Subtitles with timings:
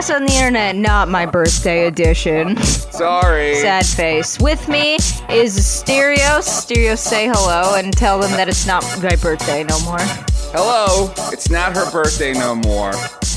[0.00, 2.56] podcast on the internet, not my birthday edition.
[2.62, 3.54] Sorry.
[3.56, 4.38] Sad face.
[4.40, 4.96] With me
[5.28, 6.40] is Stereo.
[6.40, 9.98] Stereo, say hello and tell them that it's not my birthday no more.
[10.52, 11.12] Hello.
[11.32, 12.92] It's not her birthday no more.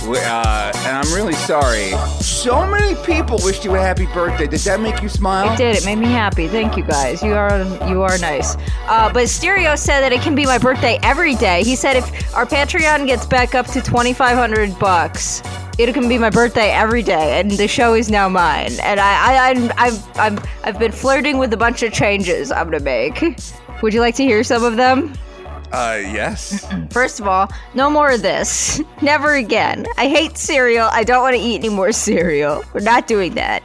[0.06, 1.92] Uh, and I'm really sorry.
[2.20, 4.48] So many people wished you a happy birthday.
[4.48, 5.54] Did that make you smile?
[5.54, 5.78] It did.
[5.78, 6.50] It made me happy.
[6.50, 7.24] Thank you guys.
[7.24, 8.58] You are you are nice.
[8.88, 11.64] Uh, but Stereo said that it can be my birthday every day.
[11.64, 15.42] He said if our Patreon gets back up to twenty five hundred bucks,
[15.78, 18.74] it can be my birthday every day, and the show is now mine.
[18.82, 22.70] And I I I'm, I've I'm, I've been flirting with a bunch of changes I'm
[22.70, 23.22] gonna make.
[23.82, 25.14] Would you like to hear some of them?
[25.72, 26.66] Uh, yes.
[26.92, 28.80] First of all, no more of this.
[29.02, 29.86] Never again.
[29.98, 30.88] I hate cereal.
[30.92, 32.64] I don't want to eat any more cereal.
[32.74, 33.64] We're not doing that.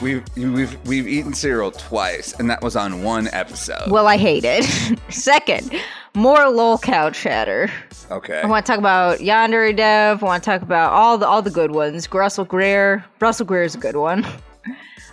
[0.00, 3.90] we've we've we've eaten cereal twice, and that was on one episode.
[3.90, 4.64] Well, I hate it.
[5.10, 5.78] Second,
[6.14, 7.70] more lol cow chatter.
[8.10, 8.40] okay.
[8.40, 10.22] I want to talk about Yandere Dev.
[10.22, 12.12] I want to talk about all the all the good ones.
[12.12, 13.04] Russell Greer.
[13.20, 14.26] Russell Greer is a good one.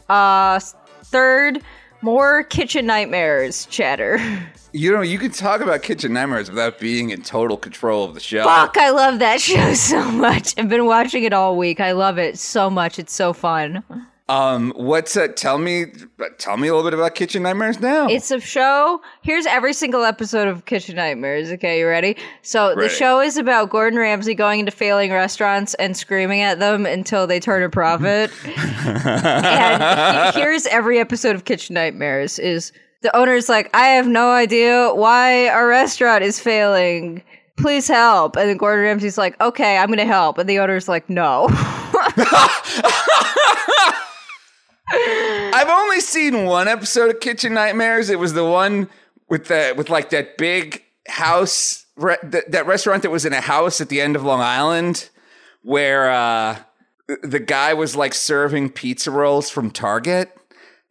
[0.09, 0.59] Uh,
[1.05, 1.61] third,
[2.01, 4.19] more kitchen nightmares chatter.
[4.73, 8.21] You know, you can talk about Kitchen Nightmares without being in total control of the
[8.21, 8.45] show.
[8.45, 10.53] Fuck, I love that show so much.
[10.57, 11.81] I've been watching it all week.
[11.81, 12.97] I love it so much.
[12.97, 13.83] It's so fun.
[14.31, 15.87] Um, what's uh, tell me
[16.37, 18.07] tell me a little bit about Kitchen Nightmares now.
[18.07, 19.01] It's a show.
[19.23, 21.51] Here's every single episode of Kitchen Nightmares.
[21.51, 22.15] Okay, you ready?
[22.41, 26.85] So the show is about Gordon Ramsay going into failing restaurants and screaming at them
[26.85, 28.31] until they turn a profit.
[28.55, 34.93] and here's every episode of Kitchen Nightmares is the owner's like, I have no idea
[34.93, 37.21] why our restaurant is failing.
[37.57, 38.37] Please help.
[38.37, 40.37] And then Gordon Ramsay's like, okay, I'm gonna help.
[40.37, 41.49] And the owner's like, no.
[44.89, 48.09] I've only seen one episode of Kitchen Nightmares.
[48.09, 48.89] It was the one
[49.29, 53.41] with the with like that big house, re- that, that restaurant that was in a
[53.41, 55.09] house at the end of Long Island,
[55.61, 56.57] where uh,
[57.23, 60.35] the guy was like serving pizza rolls from Target,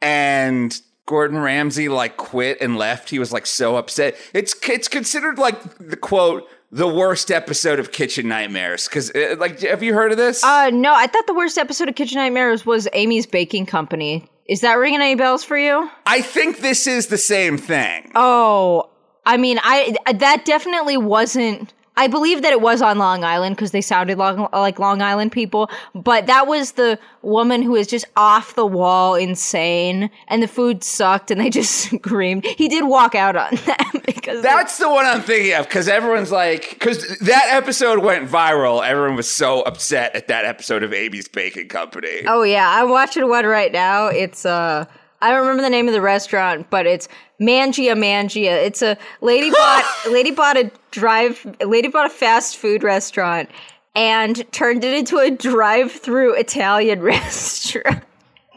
[0.00, 3.10] and Gordon Ramsay like quit and left.
[3.10, 4.16] He was like so upset.
[4.32, 9.82] It's it's considered like the quote the worst episode of Kitchen Nightmares because like have
[9.82, 10.42] you heard of this?
[10.44, 14.28] Uh, no, I thought the worst episode of Kitchen Nightmares was Amy's Baking Company.
[14.47, 15.88] Is that ringing any bells for you?
[16.06, 18.10] I think this is the same thing.
[18.14, 18.91] Oh,
[19.26, 21.72] I mean, I that definitely wasn't.
[22.00, 25.33] I believe that it was on Long Island because they sounded long, like Long Island
[25.33, 30.49] people, but that was the woman who was just off the wall insane, and the
[30.49, 32.47] food sucked, and they just screamed.
[32.47, 36.33] He did walk out on them because That's the one I'm thinking of because everyone's
[36.33, 38.83] like, because that episode went viral.
[38.83, 42.22] Everyone was so upset at that episode of Amy's Baking Company.
[42.27, 44.06] Oh yeah, I'm watching one right now.
[44.06, 44.87] It's uh
[45.22, 47.08] I don't remember the name of the restaurant, but it's
[47.41, 48.64] Mangia Mangia.
[48.64, 53.50] It's a lady bought lady bought a drive lady bought a fast food restaurant
[53.94, 58.04] and turned it into a drive-through Italian restaurant.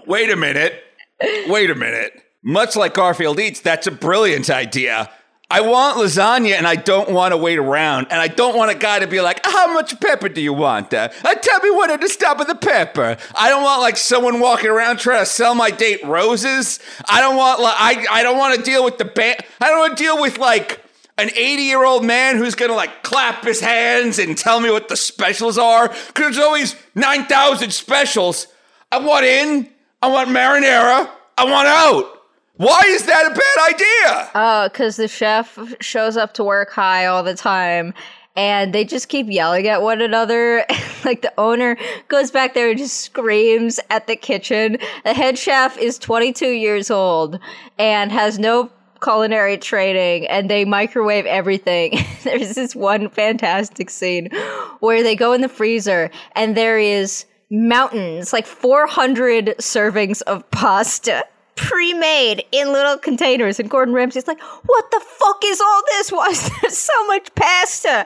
[0.06, 0.84] Wait a minute.
[1.48, 2.14] Wait a minute.
[2.44, 5.10] Much like Garfield Eats, that's a brilliant idea.
[5.50, 8.08] I want lasagna and I don't want to wait around.
[8.10, 10.94] And I don't want a guy to be like, how much pepper do you want?
[10.94, 13.18] Uh, tell me when to stop with the pepper.
[13.36, 16.80] I don't want like someone walking around trying to sell my date roses.
[17.08, 19.42] I don't want like, I, I don't want to deal with the band.
[19.62, 20.84] I don't want to deal with like
[21.20, 24.88] an 80 year old man who's gonna like clap his hands and tell me what
[24.88, 25.90] the specials are.
[25.90, 28.48] Cause there's always 9,000 specials.
[28.92, 29.70] I want in.
[30.02, 31.10] I want marinara.
[31.38, 32.13] I want out.
[32.64, 34.32] Why is that a bad idea?
[34.34, 37.94] Uh, cause the chef shows up to work high all the time.
[38.38, 40.66] And they just keep yelling at one another.
[41.06, 41.76] like the owner
[42.08, 44.78] goes back there and just screams at the kitchen.
[45.04, 47.38] The head chef is 22 years old
[47.78, 48.72] and has no
[49.04, 52.00] culinary training and they microwave everything.
[52.24, 54.30] There's this one fantastic scene
[54.80, 61.26] where they go in the freezer and there is mountains, like 400 servings of pasta
[61.56, 66.12] pre-made in little containers and Gordon Ramsay's like, "What the fuck is all this?
[66.12, 68.06] Why is there so much pasta?"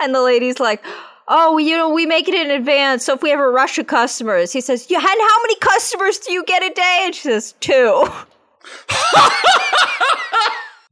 [0.00, 0.84] And the lady's like,
[1.28, 3.04] "Oh, you know, we make it in advance.
[3.04, 6.32] So if we ever rush a customers," he says, "You and how many customers do
[6.32, 8.08] you get a day?" And she says, two.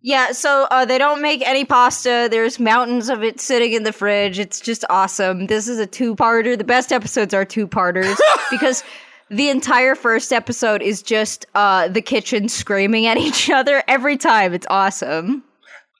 [0.04, 2.26] Yeah, so uh, they don't make any pasta.
[2.28, 4.40] There's mountains of it sitting in the fridge.
[4.40, 5.46] It's just awesome.
[5.46, 6.58] This is a two-parter.
[6.58, 8.20] The best episodes are two-parters
[8.50, 8.82] because
[9.32, 14.52] the entire first episode is just uh, the kitchen screaming at each other every time.
[14.52, 15.42] It's awesome.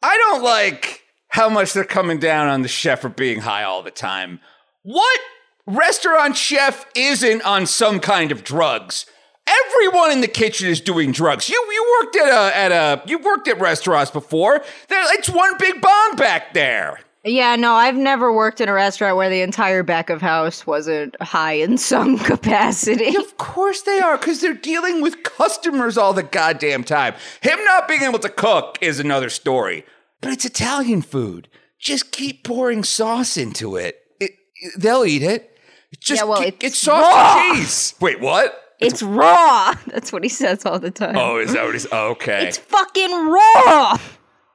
[0.02, 3.82] I don't like how much they're coming down on the chef for being high all
[3.82, 4.40] the time.
[4.82, 5.20] What
[5.67, 9.06] restaurant chef isn't on some kind of drugs?
[9.46, 11.49] Everyone in the kitchen is doing drugs.
[11.49, 14.62] You you worked at a at a you worked at restaurants before.
[14.88, 17.00] It's one big bong back there.
[17.24, 21.14] Yeah, no, I've never worked in a restaurant where the entire back of house wasn't
[21.22, 23.16] high in some capacity.
[23.16, 27.14] Of course they are, because they're dealing with customers all the goddamn time.
[27.40, 29.84] Him not being able to cook is another story,
[30.20, 31.48] but it's Italian food.
[31.78, 34.00] Just keep pouring sauce into it.
[34.20, 34.32] it
[34.76, 35.56] they'll eat it.
[36.00, 37.36] Just Yeah, well, keep- it's it's sauce raw.
[37.50, 37.94] and cheese.
[38.00, 38.58] Wait, what?
[38.80, 39.75] It's raw.
[39.86, 41.16] That's what he says all the time.
[41.16, 41.86] Oh, is that what he's?
[41.92, 42.48] Oh, okay.
[42.48, 43.96] It's fucking raw.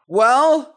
[0.10, 0.76] Well,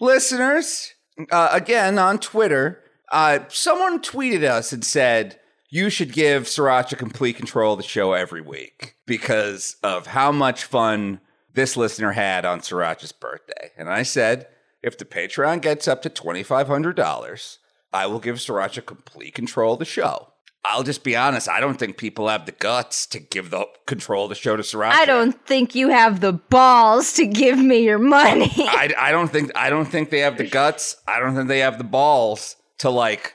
[0.00, 0.91] listeners,
[1.30, 5.38] uh, again on Twitter, uh, someone tweeted us and said
[5.68, 10.64] you should give Sirancha complete control of the show every week because of how much
[10.64, 11.20] fun
[11.54, 13.70] this listener had on Sirancha's birthday.
[13.76, 14.48] And I said,
[14.82, 17.58] if the Patreon gets up to $2,500,
[17.92, 20.31] I will give Sirancha complete control of the show.
[20.64, 24.24] I'll just be honest, I don't think people have the guts to give the control
[24.24, 24.92] of the show to Sirancha.
[24.92, 28.52] I don't think you have the balls to give me your money.
[28.58, 30.96] I, I don't think I don't think they have the guts.
[31.08, 33.34] I don't think they have the balls to like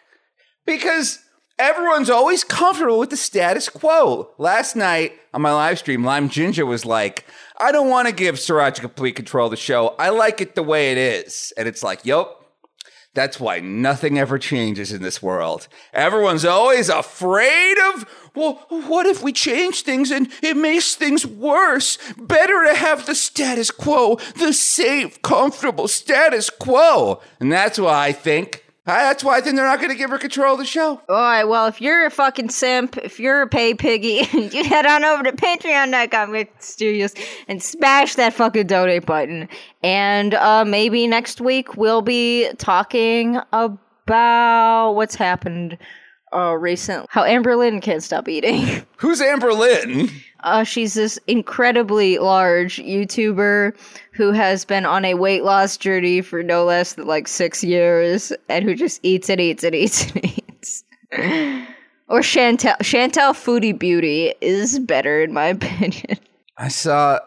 [0.66, 1.20] because
[1.60, 4.30] everyone's always comfortable with the status quo.
[4.38, 7.26] Last night on my live stream, Lime Ginger was like,
[7.60, 9.96] "I don't want to give Sirancha complete control of the show.
[10.00, 12.37] I like it the way it is." And it's like, "Yup,
[13.14, 15.68] that's why nothing ever changes in this world.
[15.92, 18.06] Everyone's always afraid of,
[18.36, 21.98] well, what if we change things and it makes things worse?
[22.16, 27.20] Better to have the status quo, the safe, comfortable status quo.
[27.40, 28.64] And that's why I think,
[28.96, 31.02] that's why I think they're not going to give her control of the show.
[31.10, 34.86] All right, well, if you're a fucking simp, if you're a pay piggy, you head
[34.86, 37.14] on over to patreon.com studios
[37.48, 39.50] and smash that fucking donate button.
[39.84, 45.78] And uh, maybe next week we'll be talking about what's happened
[46.34, 47.08] uh, recently.
[47.10, 48.86] How Amber Lynn can't stop eating.
[48.98, 50.10] Who's Amber Lynn?
[50.44, 53.76] Uh, she's this incredibly large YouTuber
[54.12, 58.32] who has been on a weight loss journey for no less than like six years
[58.50, 60.84] and who just eats and eats and eats and eats.
[62.08, 62.76] or Chantal.
[62.82, 66.18] Chantal Foodie Beauty is better in my opinion.
[66.58, 67.20] I saw,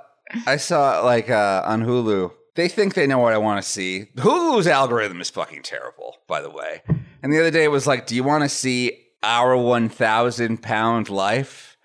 [0.46, 2.32] I saw like uh, on Hulu.
[2.60, 4.08] They think they know what I want to see.
[4.16, 6.82] Hulu's algorithm is fucking terrible, by the way.
[7.22, 10.60] And the other day it was like, "Do you want to see our one thousand
[10.60, 11.78] pound life?"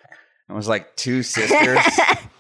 [0.50, 1.80] It was like two sisters,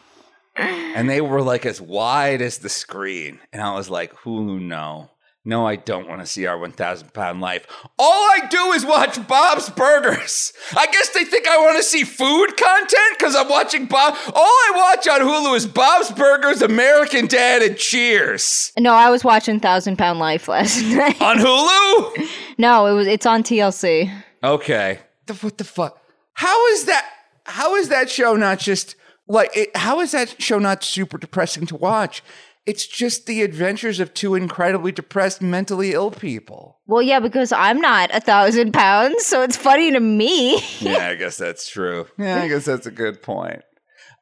[0.58, 3.40] and they were like as wide as the screen.
[3.54, 5.12] And I was like, "Hulu, no."
[5.48, 7.68] No, I don't want to see our 1,000 pound life.
[8.00, 10.54] All I do is watch Bob's Burgers.
[10.76, 14.16] I guess they think I want to see food content because I'm watching Bob.
[14.34, 18.72] All I watch on Hulu is Bob's Burgers, American Dad, and Cheers.
[18.80, 21.22] No, I was watching Thousand Pound Life last night.
[21.22, 22.28] On Hulu?
[22.58, 24.12] no, it was it's on TLC.
[24.44, 25.00] Okay.
[25.28, 26.02] The, what the fuck?
[26.34, 27.08] How is that?
[27.46, 28.96] How is that show not just
[29.28, 29.56] like?
[29.56, 32.24] It, how is that show not super depressing to watch?
[32.66, 36.80] It's just the adventures of two incredibly depressed, mentally ill people.
[36.88, 40.60] Well, yeah, because I'm not a thousand pounds, so it's funny to me.
[40.80, 42.08] yeah, I guess that's true.
[42.18, 43.62] Yeah, I guess that's a good point.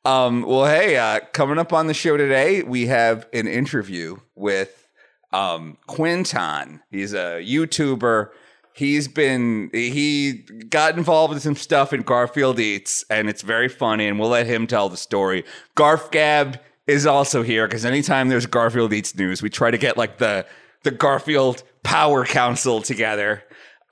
[0.05, 4.89] Um, well, hey, uh, coming up on the show today, we have an interview with
[5.31, 6.81] um, Quinton.
[6.91, 8.29] He's a YouTuber.
[8.75, 10.33] He's been he
[10.69, 14.07] got involved in some stuff in Garfield Eats, and it's very funny.
[14.07, 15.45] And we'll let him tell the story.
[15.77, 19.97] Garf Gab is also here because anytime there's Garfield Eats news, we try to get
[19.97, 20.45] like the
[20.83, 23.43] the Garfield Power Council together.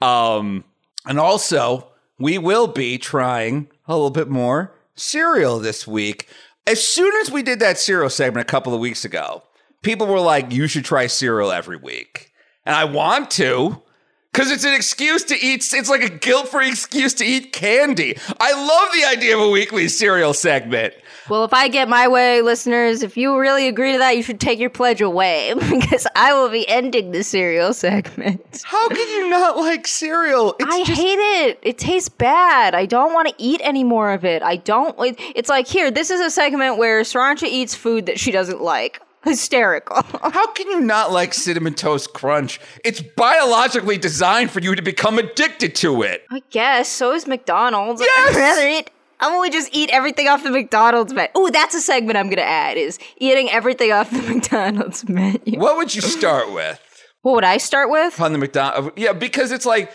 [0.01, 0.63] Um,
[1.05, 6.27] and also, we will be trying a little bit more cereal this week.
[6.67, 9.43] As soon as we did that cereal segment a couple of weeks ago,
[9.81, 12.31] people were like, you should try cereal every week.
[12.65, 13.81] And I want to.
[14.33, 18.17] Because it's an excuse to eat, it's like a guilt free excuse to eat candy.
[18.39, 20.93] I love the idea of a weekly cereal segment.
[21.29, 24.39] Well, if I get my way, listeners, if you really agree to that, you should
[24.39, 28.61] take your pledge away because I will be ending the cereal segment.
[28.63, 30.55] How can you not like cereal?
[30.59, 31.59] It's I just, hate it.
[31.61, 32.73] It tastes bad.
[32.73, 34.41] I don't want to eat any more of it.
[34.41, 34.97] I don't.
[35.01, 35.91] it- It's like here.
[35.91, 39.01] This is a segment where Sirancha eats food that she doesn't like.
[39.25, 40.01] Hysterical.
[40.21, 42.59] How can you not like Cinnamon Toast Crunch?
[42.83, 46.25] It's biologically designed for you to become addicted to it.
[46.31, 48.01] I guess so is McDonald's.
[48.05, 48.35] Yes!
[48.35, 48.89] I'd rather eat.
[49.19, 51.29] I'm only just eat everything off the McDonald's menu.
[51.35, 52.77] Oh, that's a segment I'm gonna add.
[52.77, 55.59] Is eating everything off the McDonald's menu.
[55.59, 56.79] What would you start with
[57.21, 58.19] What would I start with?
[58.19, 58.87] on the McDonald's?
[58.87, 59.91] Uh, yeah, because it's like,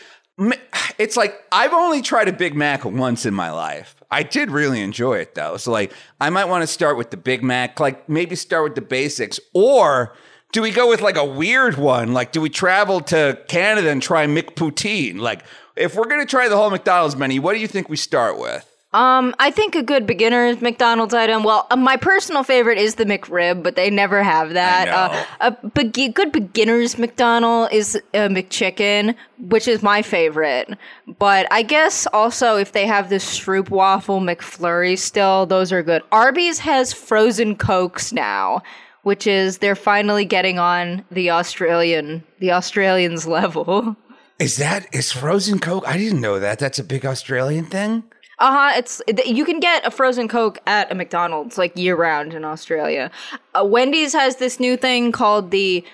[0.98, 3.96] it's like I've only tried a Big Mac once in my life.
[4.10, 5.56] I did really enjoy it though.
[5.56, 7.80] So like, I might want to start with the Big Mac.
[7.80, 10.14] Like maybe start with the basics, or
[10.52, 12.12] do we go with like a weird one?
[12.12, 15.18] Like, do we travel to Canada and try McPoutine?
[15.18, 18.38] Like, if we're gonna try the whole McDonald's menu, what do you think we start
[18.38, 18.75] with?
[18.96, 21.42] Um, I think a good beginner's McDonald's item.
[21.42, 24.88] Well, uh, my personal favorite is the McRib, but they never have that.
[24.88, 30.78] Uh, a be- good beginner's McDonald is a McChicken, which is my favorite.
[31.18, 36.00] But I guess also if they have the Stroopwafel McFlurry still, those are good.
[36.10, 38.62] Arby's has frozen cokes now,
[39.02, 43.94] which is they're finally getting on the Australian the Australians level.
[44.38, 45.84] Is that is frozen Coke?
[45.86, 46.58] I didn't know that.
[46.58, 48.04] That's a big Australian thing.
[48.38, 48.72] Uh huh.
[48.76, 53.10] It's you can get a frozen Coke at a McDonald's like year round in Australia.
[53.54, 55.84] Uh, Wendy's has this new thing called the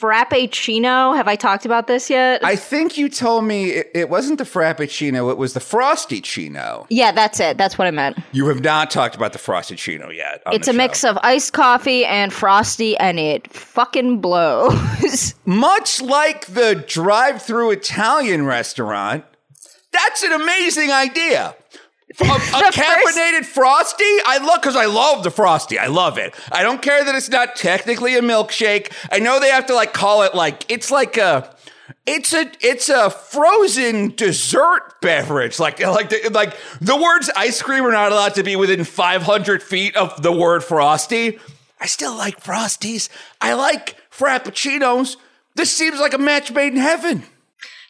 [0.00, 1.14] Frappuccino.
[1.14, 2.44] Have I talked about this yet?
[2.44, 6.86] I think you told me it, it wasn't the Frappuccino, it was the Frosty-ccino.
[6.88, 7.58] yeah, that's it.
[7.58, 8.18] That's what I meant.
[8.32, 10.42] You have not talked about the Frosty-ccino yet.
[10.52, 15.34] It's a mix of iced coffee and frosty, and it fucking blows.
[15.44, 19.24] Much like the drive through Italian restaurant,
[19.92, 21.54] that's an amazing idea.
[22.20, 24.04] A, a first- frosty?
[24.24, 25.78] I love because I love the frosty.
[25.78, 26.34] I love it.
[26.52, 28.92] I don't care that it's not technically a milkshake.
[29.10, 31.54] I know they have to like call it like it's like a
[32.06, 35.58] it's a it's a frozen dessert beverage.
[35.58, 39.62] Like like the, like the words ice cream are not allowed to be within 500
[39.62, 41.38] feet of the word frosty.
[41.80, 43.08] I still like frosties.
[43.40, 45.16] I like frappuccinos.
[45.56, 47.24] This seems like a match made in heaven.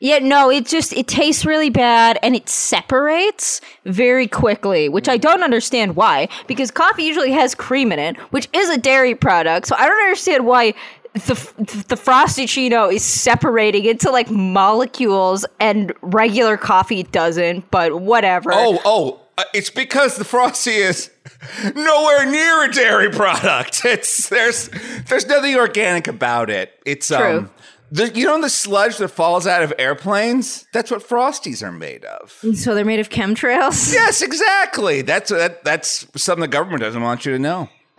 [0.01, 5.17] Yeah, no, it just it tastes really bad, and it separates very quickly, which I
[5.17, 6.29] don't understand why.
[6.47, 10.03] Because coffee usually has cream in it, which is a dairy product, so I don't
[10.03, 10.75] understand why.
[11.15, 18.51] The, the Frosty-ccino is separating into like molecules and regular coffee doesn't, but whatever.
[18.53, 21.11] Oh, oh, uh, it's because the frosty is
[21.75, 23.83] nowhere near a dairy product.
[23.85, 24.71] It's there's
[25.09, 26.73] there's nothing organic about it.
[26.85, 27.39] It's True.
[27.39, 27.51] um
[27.95, 30.67] the, you know the sludge that falls out of airplanes?
[30.73, 32.33] That's what frosties are made of.
[32.57, 33.93] So they're made of chemtrails?
[33.95, 35.03] Yes, exactly.
[35.03, 37.69] That's that, that's something the government doesn't want you to know.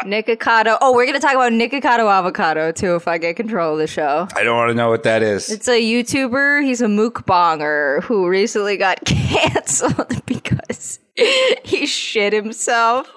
[0.00, 0.76] Nikocado.
[0.80, 3.86] Oh, we're going to talk about Nikocado avocado too if I get control of the
[3.86, 4.26] show.
[4.34, 5.50] I don't want to know what that is.
[5.50, 6.64] It's a YouTuber.
[6.64, 10.98] He's a mukbanger who recently got canceled because
[11.64, 13.08] he shit himself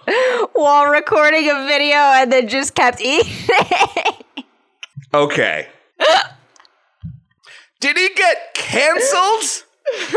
[0.53, 3.33] while recording a video and then just kept eating.
[5.13, 5.67] Okay.
[7.79, 9.63] Did he get canceled?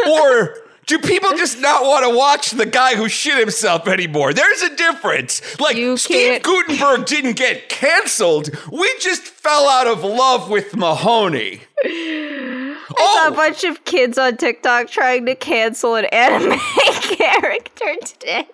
[0.08, 4.32] or do people just not want to watch the guy who shit himself anymore?
[4.32, 5.58] There's a difference.
[5.58, 8.50] Like, You Steve can't- Guttenberg didn't get canceled.
[8.70, 11.60] We just fell out of love with Mahoney.
[11.84, 16.58] a Oh, bunch of kids on TikTok trying to cancel an anime
[17.00, 18.46] character today.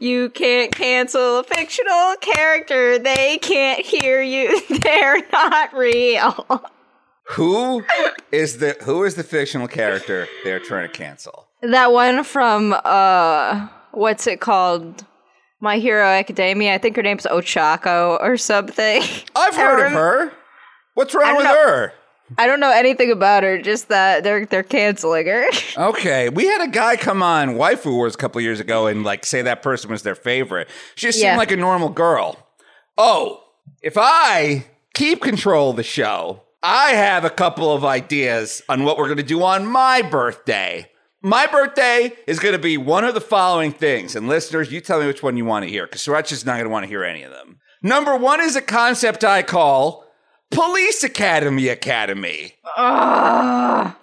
[0.00, 2.98] You can't cancel a fictional character.
[2.98, 4.60] They can't hear you.
[4.80, 6.70] They're not real.
[7.24, 7.84] who
[8.32, 11.46] is the who is the fictional character they're trying to cancel?
[11.62, 15.04] That one from uh what's it called?
[15.60, 16.74] My Hero Academia.
[16.74, 19.02] I think her name's Ochako or something.
[19.34, 20.32] I've heard of her.
[20.94, 21.54] What's wrong with know.
[21.54, 21.92] her?
[22.38, 25.46] I don't know anything about her, just that they're they're canceling her.
[25.76, 29.26] Okay, we had a guy come on Waifu Wars a couple years ago and like
[29.26, 30.68] say that person was their favorite.
[30.94, 31.30] She just Yeah.
[31.32, 32.38] seemed like a normal girl.
[32.96, 33.42] Oh,
[33.82, 38.96] if I keep control of the show, I have a couple of ideas on what
[38.98, 40.88] we're going to do on my birthday.
[41.22, 45.00] My birthday is going to be one of the following things, and listeners, you tell
[45.00, 46.88] me which one you want to hear because Sirancha is not going to want to
[46.88, 47.58] hear any of them.
[47.82, 50.03] Number one is a concept I call
[50.54, 52.54] Police Academy Academy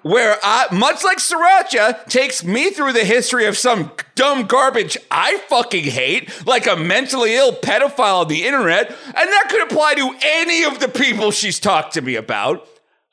[0.01, 5.37] where I, much like Sirancha, takes me through the history of some dumb garbage I
[5.47, 10.15] fucking hate, like a mentally ill pedophile on the internet, and that could apply to
[10.21, 12.67] any of the people she's talked to me about.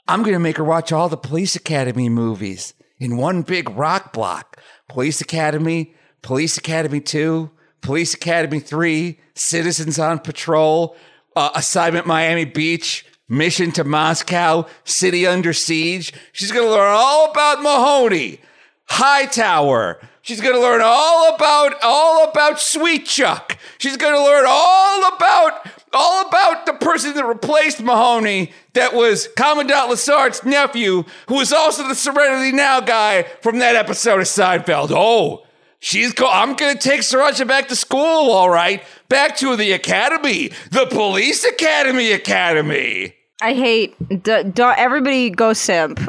[0.07, 4.59] I'm gonna make her watch all the Police Academy movies in one big rock block.
[4.89, 7.51] Police Academy, Police Academy 2,
[7.83, 10.97] Police Academy 3, Citizens on Patrol,
[11.37, 16.13] uh, Assignment Miami Beach, Mission to Moscow, City Under Siege.
[16.33, 18.41] She's gonna learn all about Mahoney,
[18.87, 20.01] Hightower.
[20.23, 23.59] She's gonna learn all about all about Sweet Chuck.
[23.79, 29.91] She's gonna learn all about all about the person that replaced Mahoney, that was Commandant
[29.91, 34.91] Lassard's nephew, who was also the Serenity Now guy from that episode of Seinfeld.
[34.91, 35.47] Oh,
[35.81, 36.29] she's go.
[36.31, 38.31] I'm gonna take Sirancha back to school.
[38.31, 43.15] All right, back to the academy, the Police Academy Academy.
[43.41, 43.97] I hate.
[44.23, 46.01] D- don't everybody go simp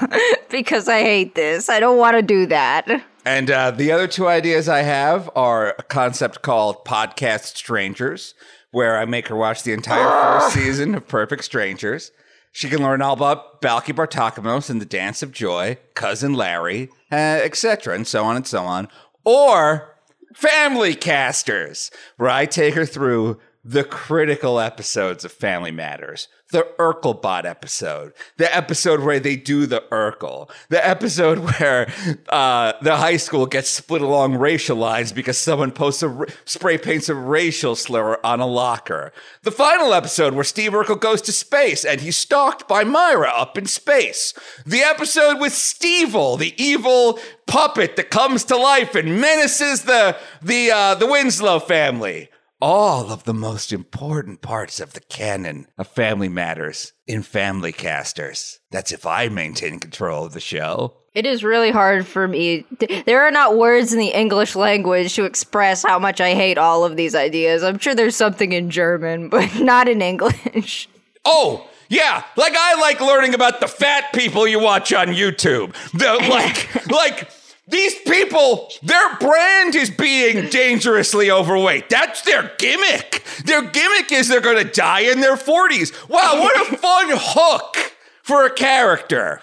[0.50, 1.68] because I hate this.
[1.68, 3.04] I don't want to do that.
[3.24, 8.34] And uh, the other two ideas I have are a concept called Podcast Strangers,
[8.70, 12.10] where I make her watch the entire first season of Perfect Strangers.
[12.52, 17.14] She can learn all about Balki Bartokomous and the Dance of Joy, Cousin Larry, uh,
[17.14, 18.88] etc., and so on and so on.
[19.24, 19.94] Or
[20.34, 26.28] Family Casters, where I take her through the critical episodes of Family Matters.
[26.50, 31.92] The Urkelbot episode, the episode where they do the Urkel, the episode where
[32.30, 37.10] uh, the high school gets split along racial lines because someone posts a spray paints
[37.10, 39.12] a racial slur on a locker.
[39.42, 43.58] The final episode where Steve Urkel goes to space and he's stalked by Myra up
[43.58, 44.32] in space.
[44.64, 50.70] The episode with Stevel, the evil puppet that comes to life and menaces the the
[50.70, 56.28] uh, the Winslow family all of the most important parts of the canon of Family
[56.28, 58.60] Matters in Family Casters.
[58.70, 60.94] That's if I maintain control of the show.
[61.14, 62.64] It is really hard for me.
[63.06, 66.84] There are not words in the English language to express how much I hate all
[66.84, 67.62] of these ideas.
[67.62, 70.88] I'm sure there's something in German, but not in English.
[71.24, 75.74] Oh, yeah, like I like learning about the fat people you watch on YouTube.
[75.92, 77.30] The like like
[77.68, 81.90] these people, their brand is being dangerously overweight.
[81.90, 83.22] That's their gimmick.
[83.44, 86.08] Their gimmick is they're going to die in their 40s.
[86.08, 89.42] Wow, what a fun hook for a character.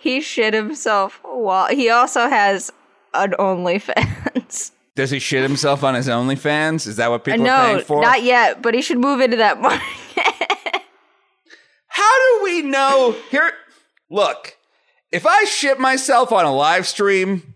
[0.00, 1.20] He shit himself.
[1.24, 2.72] Well, he also has
[3.14, 4.72] an OnlyFans.
[4.96, 6.88] Does he shit himself on his OnlyFans?
[6.88, 8.02] Is that what people no, are paying for?
[8.02, 9.82] not yet, but he should move into that market.
[11.86, 13.14] How do we know?
[13.30, 13.52] Here,
[14.10, 14.56] look,
[15.12, 17.51] if I shit myself on a live stream,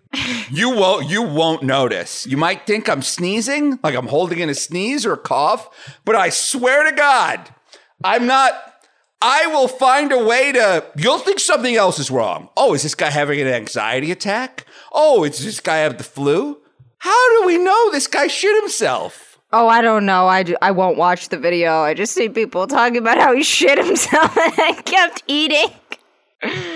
[0.51, 2.27] you won't you won't notice.
[2.27, 6.17] You might think I'm sneezing, like I'm holding in a sneeze or a cough, but
[6.17, 7.51] I swear to God,
[8.05, 8.55] I'm not
[9.21, 12.49] I will find a way to you'll think something else is wrong.
[12.57, 14.67] Oh, is this guy having an anxiety attack?
[14.93, 16.59] Oh, is this guy have the flu?
[16.99, 19.39] How do we know this guy shit himself?
[19.53, 20.27] Oh, I don't know.
[20.27, 21.81] I, I won't watch the video.
[21.81, 25.69] I just see people talking about how he shit himself and kept eating.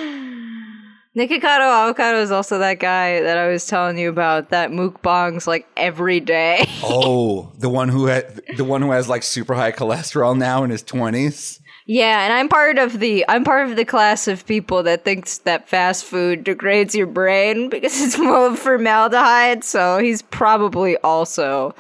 [1.17, 5.67] Nikocado Avocado is also that guy that I was telling you about that mukbangs like
[5.77, 6.65] every day.
[6.85, 10.71] oh, the one who had the one who has like super high cholesterol now in
[10.71, 11.61] his twenties.
[11.85, 15.39] Yeah, and I'm part of the I'm part of the class of people that thinks
[15.39, 19.65] that fast food degrades your brain because it's full of formaldehyde.
[19.65, 21.75] So he's probably also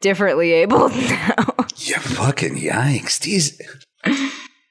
[0.00, 1.54] differently able now.
[1.78, 3.18] yeah, fucking yikes!
[3.18, 3.60] These.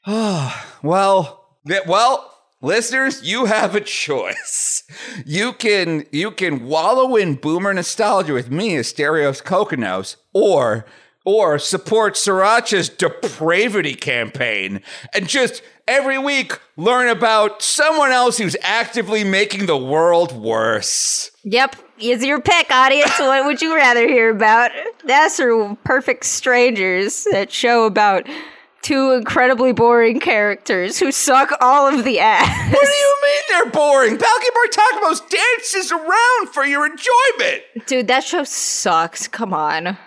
[0.06, 4.84] Oh well, well Listeners, you have a choice.
[5.26, 10.86] You can you can wallow in boomer nostalgia with me, Asterios Kokkinos, or
[11.24, 14.82] or support Sirancha's depravity campaign
[15.14, 21.30] and just every week learn about someone else who's actively making the world worse.
[21.44, 23.20] Yep, is your pick, audience.
[23.20, 24.72] what would you rather hear about?
[25.06, 28.28] That's or Perfect Strangers, that show about
[28.88, 32.74] two incredibly boring characters who suck all of the ass.
[32.74, 34.18] What do you mean they're boring?
[34.18, 37.64] Balki Bartokomous dances around for your enjoyment.
[37.86, 39.28] Dude, that show sucks.
[39.28, 39.98] Come on.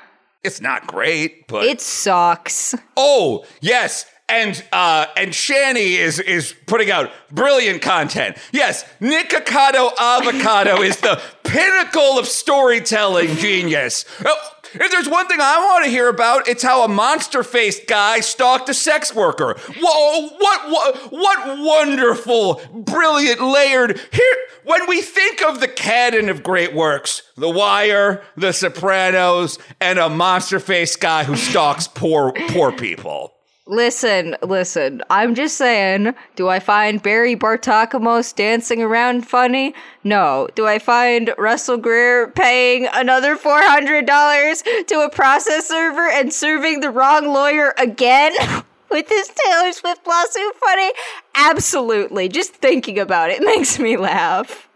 [0.43, 2.75] It's not great, but it sucks.
[2.97, 4.07] Oh, yes.
[4.31, 8.39] And uh, and Shanny is is putting out brilliant content.
[8.53, 14.05] Yes, Nikocado Avocado is the pinnacle of storytelling genius.
[14.25, 17.87] Oh, if there's one thing I want to hear about, it's how a monster faced
[17.87, 19.57] guy stalked a sex worker.
[19.81, 24.01] Whoa, what, what, what wonderful, brilliant, layered.
[24.13, 29.99] Here, when we think of the canon of great works, The Wire, The Sopranos, and
[29.99, 33.35] a monster faced guy who stalks poor, poor people.
[33.71, 35.01] Listen, listen.
[35.11, 39.77] I'm just saying, do I find Barry Bartokomous dancing around funny?
[40.03, 40.49] No.
[40.57, 46.91] Do I find Russell Greer paying another $400 to a process server and serving the
[46.91, 48.33] wrong lawyer again?
[48.91, 50.91] with this Taylor Swift lawsuit funny?
[51.37, 52.29] Absolutely.
[52.29, 54.69] Just thinking about it makes me laugh.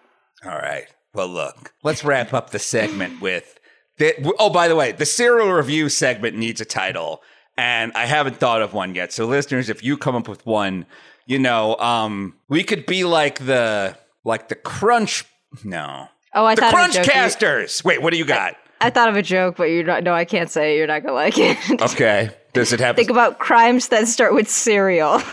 [0.45, 0.87] All right.
[1.13, 3.59] Well, look, let's wrap up the segment with.
[3.99, 7.23] The, oh, by the way, the serial review segment needs a title
[7.57, 9.13] and I haven't thought of one yet.
[9.13, 10.87] So listeners, if you come up with one,
[11.27, 15.25] you know, um, we could be like the like the crunch.
[15.63, 16.09] No.
[16.35, 17.85] Oh, I the thought crunch casters.
[17.85, 18.55] Wait, what do you got?
[18.81, 20.03] I, I, thought of a joke, but you're not.
[20.03, 20.75] No, I can't say.
[20.75, 20.79] It.
[20.79, 21.59] You're not gonna like it.
[21.93, 22.31] okay.
[22.53, 22.97] Does it have?
[22.97, 25.23] Think about crimes that start with cereal.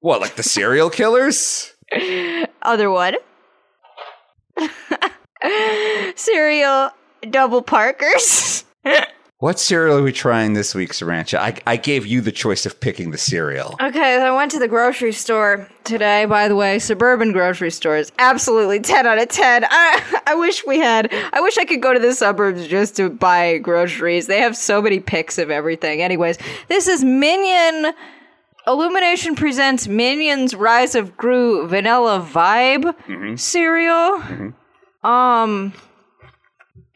[0.00, 1.74] What, like the serial killers?
[2.62, 3.16] Other one.
[6.14, 6.90] Cereal
[7.28, 8.64] double Parkers.
[9.40, 11.38] What cereal are we trying this week, Sirancha?
[11.38, 13.76] I, I gave you the choice of picking the cereal.
[13.80, 16.80] Okay, I went to the grocery store today, by the way.
[16.80, 18.10] Suburban grocery stores.
[18.18, 19.64] Absolutely 10 out of 10.
[19.70, 23.10] I, I wish we had, I wish I could go to the suburbs just to
[23.10, 24.26] buy groceries.
[24.26, 26.02] They have so many picks of everything.
[26.02, 27.94] Anyways, this is Minion
[28.66, 34.20] Illumination presents Minions Rise of Gru Vanilla Vibe cereal.
[35.08, 35.74] Um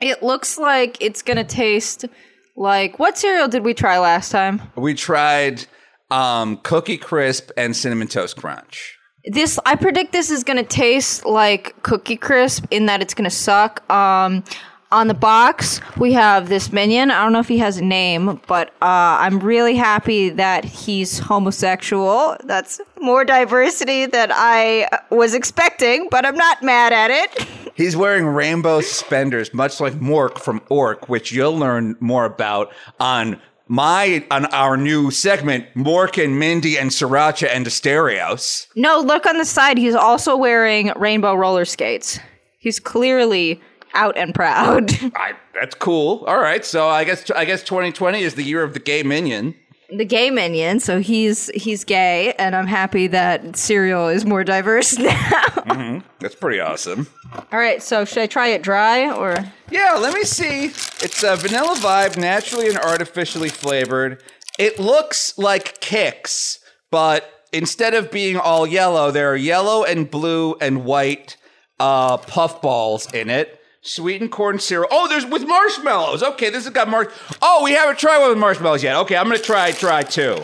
[0.00, 2.06] it looks like it's going to taste
[2.56, 4.60] like what cereal did we try last time?
[4.76, 5.66] We tried
[6.10, 8.98] um, Cookie Crisp and Cinnamon Toast Crunch.
[9.24, 13.88] This I predict this is gonna taste like Cookie Crisp in that it's gonna suck.
[13.90, 14.44] Um,
[14.90, 17.10] on the box we have this minion.
[17.10, 21.18] I don't know if he has a name, but uh, I'm really happy that he's
[21.18, 22.36] homosexual.
[22.44, 27.46] That's more diversity than I was expecting, but I'm not mad at it.
[27.74, 33.40] He's wearing rainbow suspenders, much like Mork from Ork, which you'll learn more about on
[33.68, 38.66] my on our new segment, Mork and Mindy and Sirancha and Asterios.
[38.76, 39.78] No, look on the side.
[39.78, 42.18] He's also wearing rainbow roller skates.
[42.58, 43.60] He's clearly
[43.94, 44.92] out and proud.
[45.16, 46.24] I, that's cool.
[46.26, 49.54] All right, so I guess I guess 2020 is the year of the gay minion.
[49.96, 54.98] The gay minion, so he's he's gay, and I'm happy that cereal is more diverse
[54.98, 56.02] now.
[56.20, 57.06] That's pretty awesome.
[57.32, 59.36] All right, so should I try it dry or?
[59.70, 60.66] Yeah, let me see.
[60.66, 64.22] It's a vanilla vibe, naturally and artificially flavored.
[64.58, 66.58] It looks like Kix,
[66.90, 71.36] but instead of being all yellow, there are yellow and blue and white
[71.80, 73.58] uh, puff balls in it.
[73.84, 74.88] Sweetened corn syrup.
[74.92, 76.22] Oh, there's with marshmallows.
[76.22, 77.12] Okay, this has got marsh.
[77.42, 78.94] Oh, we haven't tried one with marshmallows yet.
[78.98, 80.36] Okay, I'm gonna try try two.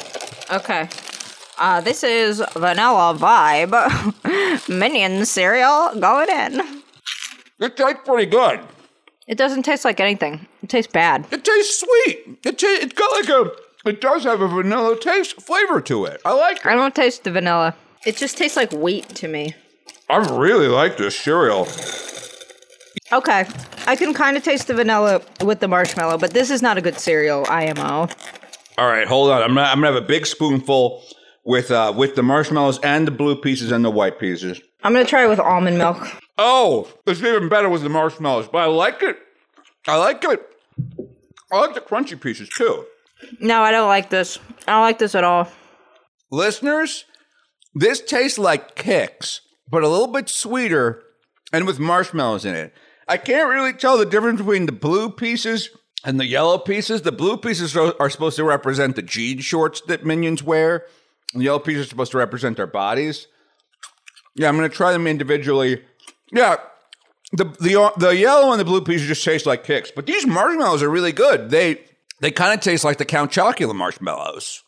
[0.52, 0.88] Okay.
[1.56, 6.82] Uh, this is vanilla vibe minion cereal going in.
[7.60, 8.60] It tastes pretty good.
[9.28, 10.46] It doesn't taste like anything.
[10.62, 11.26] It tastes bad.
[11.30, 12.38] It tastes sweet.
[12.44, 13.50] It ta- it's got like a.
[13.88, 16.20] It does have a vanilla taste flavor to it.
[16.24, 16.66] I like It.
[16.66, 17.76] I don't taste the vanilla.
[18.04, 19.54] It just tastes like wheat to me.
[20.10, 21.68] I really like this cereal.
[23.12, 23.46] Okay.
[23.86, 26.80] I can kind of taste the vanilla with the marshmallow, but this is not a
[26.80, 28.08] good cereal, IMO.
[28.76, 29.42] All right, hold on.
[29.42, 31.02] I'm gonna, I'm gonna have a big spoonful
[31.44, 34.60] with uh with the marshmallows and the blue pieces and the white pieces.
[34.82, 35.96] I'm gonna try it with almond milk.
[36.36, 39.16] Oh, it's even better with the marshmallows, but I like it.
[39.86, 40.40] I like it.
[41.50, 42.84] I like the crunchy pieces too.
[43.40, 44.38] No, I don't like this.
[44.68, 45.48] I don't like this at all.
[46.30, 47.04] Listeners,
[47.74, 51.02] this tastes like Kix, but a little bit sweeter
[51.52, 52.72] and with marshmallows in it.
[53.08, 55.70] I can't really tell the difference between the blue pieces
[56.04, 57.02] and the yellow pieces.
[57.02, 60.86] The blue pieces are, are supposed to represent the jean shorts that minions wear,
[61.32, 63.26] and the yellow pieces are supposed to represent their bodies.
[64.34, 65.82] Yeah, I'm gonna try them individually.
[66.32, 66.56] Yeah,
[67.32, 70.82] the the the yellow and the blue pieces just taste like Kix, but these marshmallows
[70.82, 71.50] are really good.
[71.50, 71.80] They
[72.20, 74.62] they kind of taste like the Count Chocula marshmallows.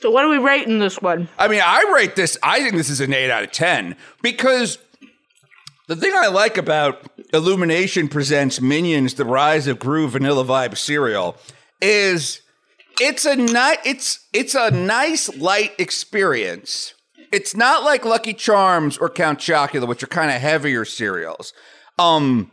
[0.00, 1.28] So what are we rating this one?
[1.38, 4.78] I mean, I rate this, I think this is an 8 out of 10 because
[5.86, 11.36] the thing I like about Illumination Presents Minions The Rise of Gru Vanilla Vibe cereal
[11.82, 12.40] is
[13.00, 16.94] it's a ni- it's it's a nice light experience.
[17.32, 21.52] It's not like Lucky Charms or Count Chocula, which are kind of heavier cereals.
[21.98, 22.52] Um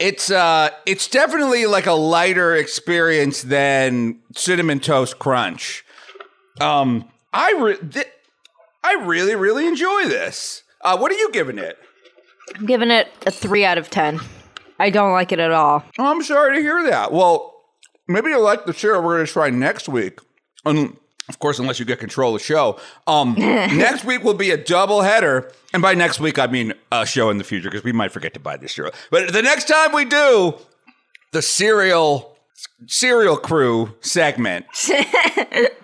[0.00, 5.84] it's uh it's definitely like a lighter experience than Cinnamon Toast Crunch.
[6.60, 8.10] Um, I re- th-
[8.82, 10.64] I really really enjoy this.
[10.80, 11.78] Uh, what are you giving it?
[12.54, 14.20] I'm giving it a three out of ten.
[14.78, 15.84] I don't like it at all.
[15.98, 17.12] I'm sorry to hear that.
[17.12, 17.54] Well,
[18.08, 20.18] maybe you'll like the cereal we're going to try next week.
[20.64, 20.96] And
[21.28, 22.78] of course, unless you get control of the show.
[23.06, 25.50] Um, next week will be a double header.
[25.72, 28.34] And by next week, I mean a show in the future because we might forget
[28.34, 28.94] to buy this cereal.
[29.10, 30.54] But the next time we do
[31.32, 32.36] the cereal
[32.86, 34.66] cereal crew segment,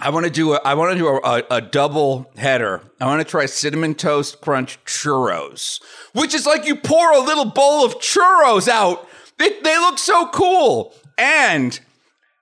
[0.00, 2.82] I want to do a I want to do a, a, a double header.
[3.00, 5.80] I want to try cinnamon toast crunch churros,
[6.12, 9.08] which is like you pour a little bowl of churros out.
[9.38, 10.94] They, they look so cool.
[11.16, 11.78] And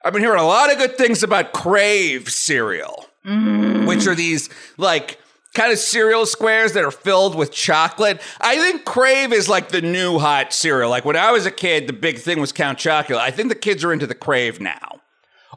[0.05, 3.87] I've been hearing a lot of good things about Crave cereal, mm.
[3.87, 5.18] which are these like
[5.55, 8.20] kind of cereal squares that are filled with chocolate.
[8.40, 10.90] I think Crave is like the new hot cereal.
[10.90, 13.18] Like when I was a kid, the big thing was Count Chocula.
[13.18, 14.98] I think the kids are into the Crave now.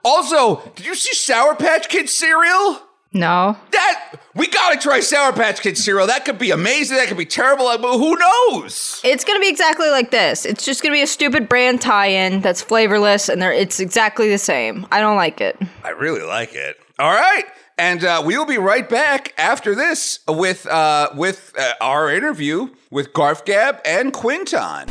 [0.04, 2.82] Also, did you see Sour Patch Kid cereal?
[3.14, 3.58] No.
[3.72, 6.08] That we gotta try Sour Patch Kid cereal.
[6.08, 6.98] That could be amazing.
[6.98, 7.66] That could be terrible.
[7.78, 9.02] But who knows?
[9.04, 10.46] It's gonna be exactly like this.
[10.46, 14.88] It's just gonna be a stupid brand tie-in that's flavorless, and it's exactly the same.
[14.92, 15.58] I don't like it.
[15.84, 16.78] I really like it.
[17.00, 17.44] All right,
[17.78, 22.70] and uh, we will be right back after this with uh, with uh, our interview
[22.92, 24.88] with Garf Gab and Quinton.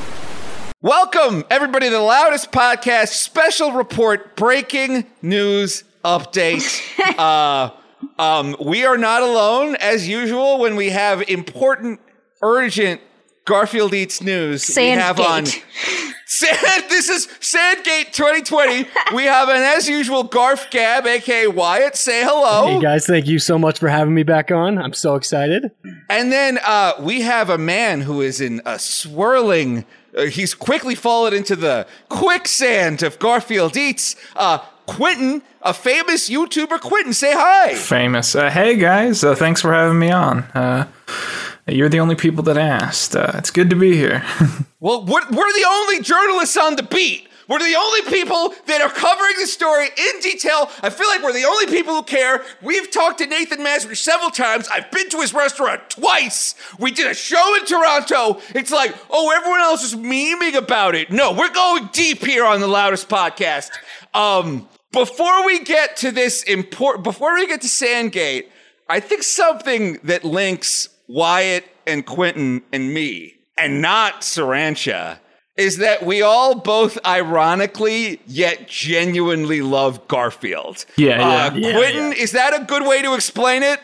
[0.82, 6.64] Welcome, everybody, to the loudest podcast special report breaking news update.
[7.18, 7.72] uh,
[8.18, 12.00] um, we are not alone, as usual, when we have important,
[12.40, 13.02] urgent
[13.44, 14.72] Garfield Eats news.
[14.74, 15.64] We have on Sandgate.
[16.26, 18.88] Sand, this is Sandgate 2020.
[19.14, 21.94] We have an, as usual, Garf Gab, aka Wyatt.
[21.94, 22.68] Say hello.
[22.68, 24.78] Hey guys, thank you so much for having me back on.
[24.78, 25.72] I'm so excited.
[26.08, 29.84] And then uh, we have a man who is in a swirling.
[30.16, 34.16] Uh, he's quickly fallen into the quicksand of Garfield Eats.
[34.36, 36.80] Uh, Quinton, a famous YouTuber.
[36.80, 37.74] Quinton, say hi.
[37.74, 38.34] Famous.
[38.34, 40.40] Uh, hey guys, uh, thanks for having me on.
[40.54, 40.88] Uh,
[41.66, 43.14] you're the only people that asked.
[43.14, 44.24] Uh, it's good to be here.
[44.80, 47.28] well, we're, we're the only journalists on the beat.
[47.50, 50.70] We're the only people that are covering the story in detail.
[50.84, 52.44] I feel like we're the only people who care.
[52.62, 54.68] We've talked to Nathen Mazri several times.
[54.68, 56.54] I've been to his restaurant twice.
[56.78, 58.40] We did a show in Toronto.
[58.54, 61.10] It's like, oh, everyone else is memeing about it.
[61.10, 63.70] No, we're going deep here on the loudest podcast.
[64.14, 68.48] Um, before we get to this important, before we get to Sandgate,
[68.88, 75.18] I think something that links Wyatt and Quinton and me, and not Sirancha,
[75.60, 80.86] is that we all both ironically yet genuinely love Garfield.
[80.96, 81.20] Yeah.
[81.20, 82.22] Uh, yeah Quinton, yeah.
[82.22, 83.78] is that a good way to explain it?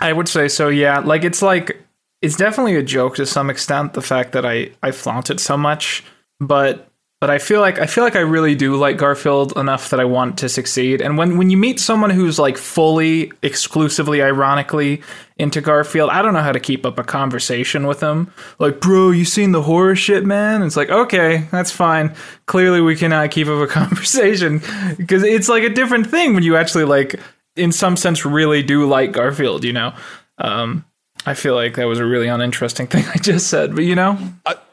[0.00, 0.68] I would say so.
[0.68, 1.80] Yeah, like it's like
[2.20, 3.92] it's definitely a joke to some extent.
[3.92, 6.02] The fact that I I flaunt it so much,
[6.40, 6.88] but
[7.22, 10.04] but I feel like I feel like I really do like Garfield enough that I
[10.04, 11.00] want to succeed.
[11.00, 15.02] And when when you meet someone who's like fully exclusively ironically
[15.36, 18.32] into Garfield, I don't know how to keep up a conversation with them.
[18.58, 20.64] Like, bro, you seen the horror shit, man?
[20.64, 22.12] It's like, okay, that's fine.
[22.46, 24.60] Clearly, we cannot keep up a conversation
[24.96, 27.20] because it's like a different thing when you actually like,
[27.54, 29.62] in some sense, really do like Garfield.
[29.62, 29.94] You know,
[30.38, 30.84] um,
[31.24, 34.18] I feel like that was a really uninteresting thing I just said, but you know.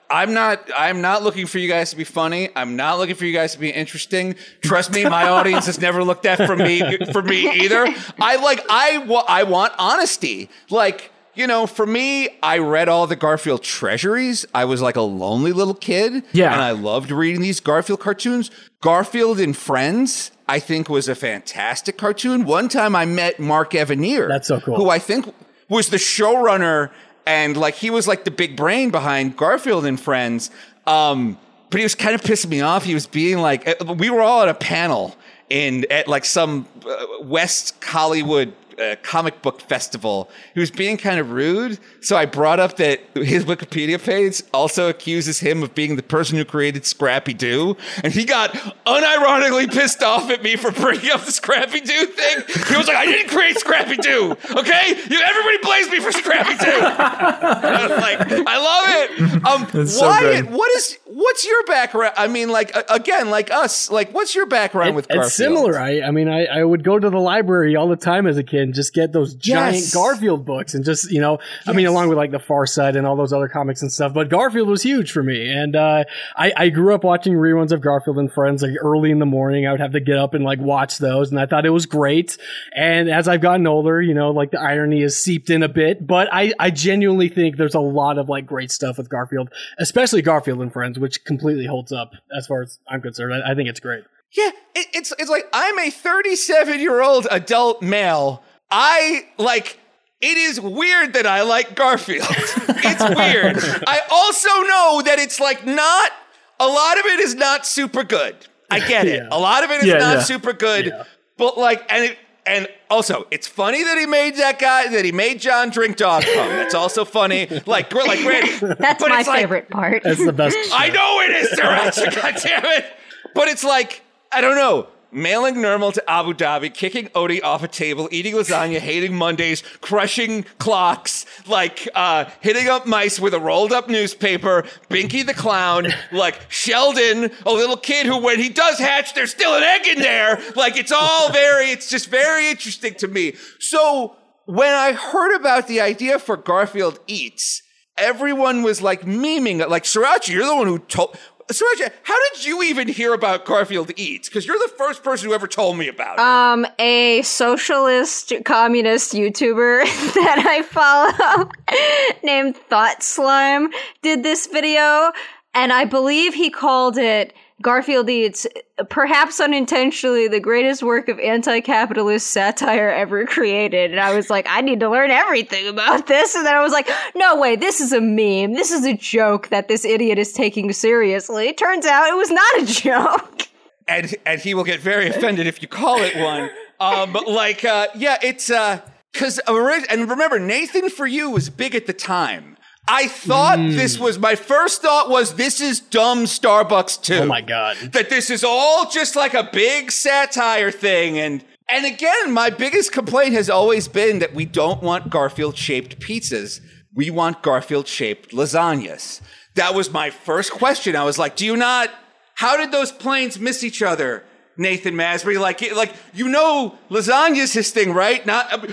[0.09, 0.69] I'm not.
[0.75, 2.49] I'm not looking for you guys to be funny.
[2.55, 4.35] I'm not looking for you guys to be interesting.
[4.61, 7.87] Trust me, my audience has never looked at for me for me either.
[8.19, 8.65] I like.
[8.69, 10.49] I I want honesty.
[10.69, 14.45] Like you know, for me, I read all the Garfield treasuries.
[14.53, 16.23] I was like a lonely little kid.
[16.31, 18.49] Yeah, and I loved reading these Garfield cartoons.
[18.81, 20.31] Garfield and Friends.
[20.47, 22.45] I think was a fantastic cartoon.
[22.45, 24.27] One time I met Mark Evanier.
[24.27, 24.77] That's so cool.
[24.77, 25.31] Who I think
[25.69, 26.89] was the showrunner
[27.25, 30.51] and like he was like the big brain behind Garfield and Friends.
[30.87, 31.37] Um,
[31.69, 32.83] but he was kind of pissing me off.
[32.83, 35.15] He was being like, uh, we were all at a panel
[35.49, 40.29] in at like some uh, West Hollywood uh, comic book festival.
[40.53, 41.79] He was being kind of rude.
[42.01, 46.37] So I brought up that his Wikipedia page also accuses him of being the person
[46.37, 47.75] who created Scrappy Doo.
[48.03, 48.51] And he got
[48.85, 52.37] unironically pissed off at me for bringing up the Scrappy Doo thing.
[52.67, 54.31] He was like, I didn't create Scrappy Doo.
[54.51, 54.87] Okay?
[55.09, 56.71] You, everybody blames me for Scrappy Doo.
[56.71, 59.45] I was like, I love it.
[59.79, 60.53] Um, so Wyatt, good.
[60.53, 62.13] what is, what's your background?
[62.17, 65.25] I mean, like, again, like us, like, what's your background It- with Garfield?
[65.25, 65.79] it's similar.
[65.79, 68.43] I, I mean, I, I would go to the library all the time as a
[68.43, 69.93] kid and just get those giant Yes.
[69.93, 73.07] Garfield books and just, you know, I mean, along with like the Far Side and
[73.07, 74.13] all those other comics and stuff.
[74.13, 75.51] But Garfield was huge for me.
[75.51, 76.03] And uh,
[76.37, 79.65] I, I grew up watching reruns of Garfield and Friends like early in the morning.
[79.65, 81.31] I would have to get up and like watch those.
[81.31, 82.37] And I thought it was great.
[82.75, 86.05] And as I've gotten older, you know, like the irony has seeped in a bit.
[86.05, 90.21] But I, I genuinely think there's a lot of like great stuff with Garfield, especially
[90.21, 93.33] Garfield and Friends, which completely holds up as far as I'm concerned.
[93.33, 94.03] I, I think it's great.
[94.31, 98.43] Yeah, it, it's it's like I'm a 37 year old adult male.
[98.71, 99.77] I like.
[100.21, 102.27] It is weird that I like Garfield.
[102.29, 103.83] it's weird.
[103.87, 106.11] I also know that it's like not
[106.59, 108.35] a lot of it is not super good.
[108.69, 109.15] I get it.
[109.23, 109.29] Yeah.
[109.31, 110.23] A lot of it is Yeah, not yeah.
[110.23, 110.87] super good.
[110.87, 111.03] Yeah.
[111.37, 115.11] But like, and it, and also, it's funny that he made that guy that he
[115.13, 116.49] made John drink dog cum.
[116.49, 117.47] That's also funny.
[117.65, 120.03] Like, we're like, granted, That's but my it's like- favorite part.
[120.03, 120.57] That's the best.
[120.73, 122.85] I know it is, Sirancha, God damn it.
[123.33, 124.01] But it's like,
[124.33, 124.87] I don't know.
[125.11, 130.43] Mailing Nermal to Abu Dhabi, kicking Odie off a table, eating lasagna, hating Mondays, crushing
[130.59, 136.39] clocks, like uh, hitting up mice with a rolled up newspaper, Binky the clown, like
[136.49, 140.39] Sheldon, a little kid who, when he does hatch, there's still an egg in there.
[140.55, 143.33] Like it's all very, it's just very interesting to me.
[143.59, 147.63] So when I heard about the idea for Garfield Eats,
[147.99, 149.69] everyone was like memeing it.
[149.69, 151.15] Like, Sirancha, you're the one who told.
[151.51, 154.29] Sirancha, how did you even hear about Garfield Eats?
[154.29, 156.19] Because you're the first person who ever told me about it.
[156.19, 159.83] Um, a socialist communist YouTuber
[160.13, 161.49] that I follow
[162.23, 163.69] named Thought Slime
[164.03, 165.11] did this video,
[165.55, 168.47] and I believe he called it Garfield Eats,
[168.89, 173.91] perhaps unintentionally, the greatest work of anti capitalist satire ever created.
[173.91, 176.35] And I was like, I need to learn everything about this.
[176.35, 178.53] And then I was like, no way, this is a meme.
[178.53, 181.53] This is a joke that this idiot is taking seriously.
[181.53, 183.41] Turns out it was not a joke.
[183.89, 186.49] and and he will get very offended if you call it one.
[186.79, 188.79] Um, like, uh, yeah, it's uh,
[189.11, 192.55] because and remember, Nathan for you was big at the time.
[192.91, 194.03] I thought this hmm.
[194.03, 197.19] was my first thought was this is dumb Starbucks too.
[197.19, 197.77] Oh my god.
[197.91, 202.91] That this is all just like a big satire thing and and again, my biggest
[202.91, 206.61] complaint has always been that we don't want Garfield shaped pizzas.
[206.95, 209.21] We want Garfield shaped lasagnas.
[209.53, 210.95] That was my first question.
[210.95, 211.91] I was like, do you not
[212.35, 214.23] how did those planes miss each other?
[214.59, 218.25] Nathan Masbury, like, like you know, lasagna's his thing, right?
[218.25, 218.67] Not uh,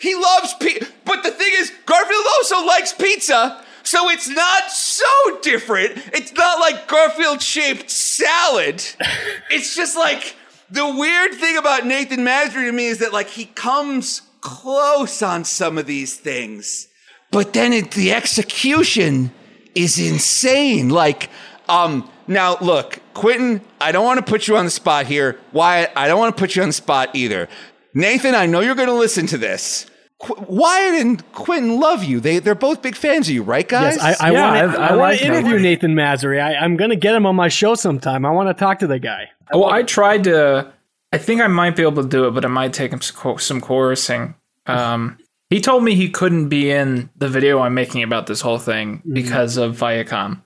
[0.00, 5.04] he loves pizza, but the thing is, Garfield also likes pizza, so it's not so
[5.42, 5.98] different.
[6.14, 8.82] It's not like Garfield shaped salad.
[9.50, 10.36] it's just like
[10.70, 15.44] the weird thing about Nathan Masbury to me is that like he comes close on
[15.44, 16.86] some of these things,
[17.32, 19.32] but then it, the execution
[19.74, 20.88] is insane.
[20.88, 21.30] Like,
[21.68, 25.38] um, now look, Quinton, I don't want to put you on the spot here.
[25.52, 27.48] Wyatt, I don't want to put you on the spot either.
[27.94, 29.86] Nathan, I know you're going to listen to this.
[30.20, 32.20] Qu- Wyatt and Quinton love you.
[32.20, 33.96] They they're both big fans of you, right, guys?
[33.96, 35.34] Yes, I, I Yeah, want to I- I I, like to him.
[35.34, 36.40] interview Nathen Mazri.
[36.40, 38.24] I, I'm going to get him on my show sometime.
[38.24, 39.30] I want to talk to the guy.
[39.52, 40.72] Well, I tried to.
[41.12, 43.16] I think I might be able to do it, but it might take him some
[43.16, 44.34] co- some coercing.
[44.66, 45.18] Um,
[45.50, 49.02] he told me he couldn't be in the video I'm making about this whole thing
[49.12, 50.40] because of Viacom.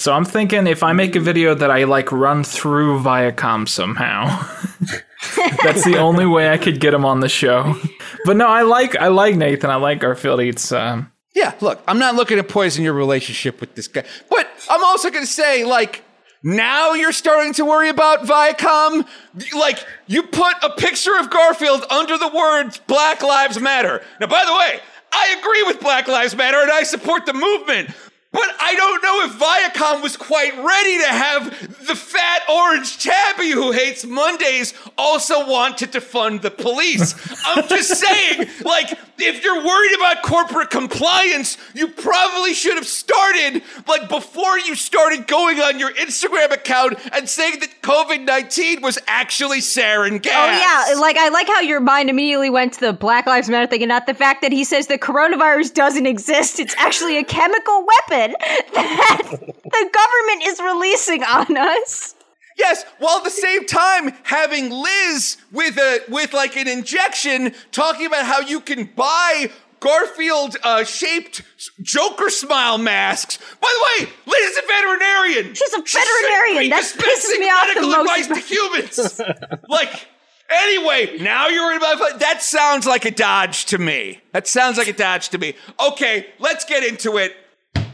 [0.00, 4.28] So I'm thinking if I make a video that I like run through Viacom somehow,
[5.62, 7.76] that's the only way I could get him on the show.
[8.24, 9.68] But no, I like I like Nathan.
[9.68, 10.72] I like Garfield eats.
[10.72, 14.82] Um, Yeah, look, I'm not looking to poison your relationship with this guy, but I'm
[14.82, 16.02] also going to say, like,
[16.42, 19.06] now you're starting to worry about Viacom.
[19.54, 24.02] Like, you put a picture of Garfield under the words Black Lives Matter.
[24.18, 24.80] Now, by the way,
[25.12, 27.90] I agree with Black Lives Matter and I support the movement.
[28.32, 33.50] But I don't know if Viacom was quite ready to have the fat orange tabby
[33.50, 37.14] who hates Mondays also want to defund the police.
[37.44, 43.62] I'm just saying, like, if you're worried about corporate compliance, you probably should have started,
[43.88, 48.96] like, before you started going on your Instagram account and saying that COVID 19 was
[49.08, 50.32] actually sarin gas.
[50.34, 53.66] Oh yeah, like I like how your mind immediately went to the Black Lives Matter
[53.66, 56.60] thing, and not the fact that he says the coronavirus doesn't exist.
[56.60, 58.36] It's actually a chemical weapon that
[59.30, 62.14] the government is releasing on us.
[62.58, 68.06] Yes, while at the same time having Liz with a with like an injection talking
[68.06, 71.42] about how you can buy Garfield uh, shaped
[71.80, 73.38] Joker smile masks.
[73.60, 75.54] By the way, Liz is a veterinarian.
[75.54, 76.70] She's a veterinarian.
[76.70, 79.20] That pisses me off the medical most advice to humans.
[79.68, 80.06] like
[80.50, 82.42] anyway, now you're worried about that.
[82.42, 84.20] Sounds like a dodge to me.
[84.32, 85.54] That sounds like a dodge to me.
[85.80, 87.34] Okay, let's get into it.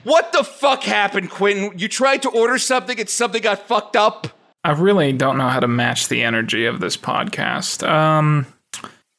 [0.07, 1.77] What the fuck happened, Quinton?
[1.81, 4.29] You tried to order something and something got fucked up.
[4.63, 7.85] I really don't know how to match the energy of this podcast.
[7.85, 8.47] Um,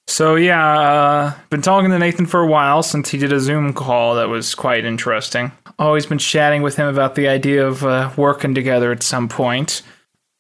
[0.08, 3.73] so yeah, uh, been talking to Nathan for a while since he did a Zoom
[3.73, 5.52] call that was quite interesting.
[5.78, 9.82] Always been chatting with him about the idea of uh, working together at some point.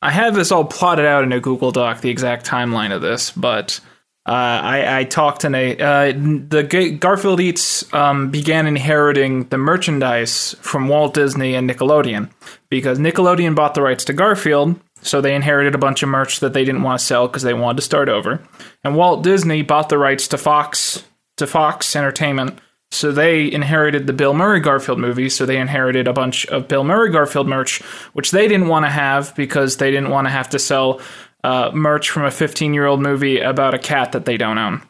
[0.01, 3.31] I have this all plotted out in a Google Doc, the exact timeline of this,
[3.31, 3.81] but
[4.27, 5.79] uh, I, I talked to Nate.
[5.79, 12.29] Uh, the Garfield Eats um, began inheriting the merchandise from Walt Disney and Nickelodeon
[12.69, 16.51] because Nickelodeon bought the rights to Garfield, so they inherited a bunch of merch that
[16.51, 18.45] they didn't want to sell because they wanted to start over.
[18.83, 21.05] And Walt Disney bought the rights to Fox
[21.37, 22.59] to Fox Entertainment,
[22.91, 25.29] so they inherited the Bill Murray Garfield movie.
[25.29, 28.89] So they inherited a bunch of Bill Murray Garfield merch, which they didn't want to
[28.89, 30.99] have because they didn't want to have to sell
[31.43, 34.81] uh, merch from a 15 year old movie about a cat that they don't own.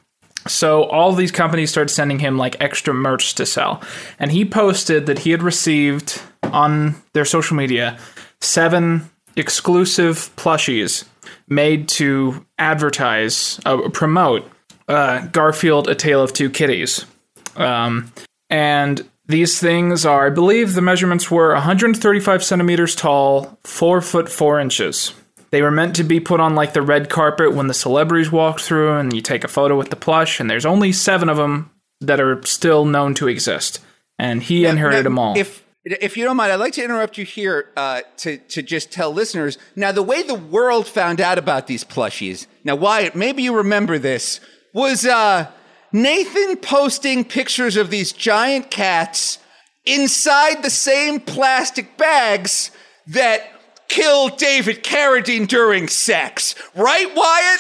[0.48, 3.82] So all these companies started sending him like extra merch to sell.
[4.20, 7.98] And he posted that he had received on their social media
[8.40, 11.06] seven exclusive plushies
[11.48, 14.50] made to advertise, uh, promote
[14.88, 17.06] uh, Garfield: A Tale of Two Kitties.
[17.56, 18.12] Um,
[18.50, 24.60] and these things are, I believe, the measurements were 135 centimeters tall, four foot four
[24.60, 25.14] inches.
[25.50, 28.60] They were meant to be put on like the red carpet when the celebrities walk
[28.60, 30.40] through, and you take a photo with the plush.
[30.40, 33.80] And there's only seven of them that are still known to exist.
[34.20, 35.38] And he inherited Now, them all.
[35.38, 38.92] If if you don't mind, I'd like to interrupt you here uh, to to just
[38.92, 42.48] tell listeners now the way the world found out about these plushies.
[42.64, 44.40] Now, Wyatt, maybe you remember this
[44.74, 45.50] was uh,
[45.94, 49.40] Nathan posting pictures of these giant cats
[49.86, 52.72] inside the same plastic bags
[53.08, 53.57] that
[53.88, 57.60] killed David Carradine during sex, right, Wyatt?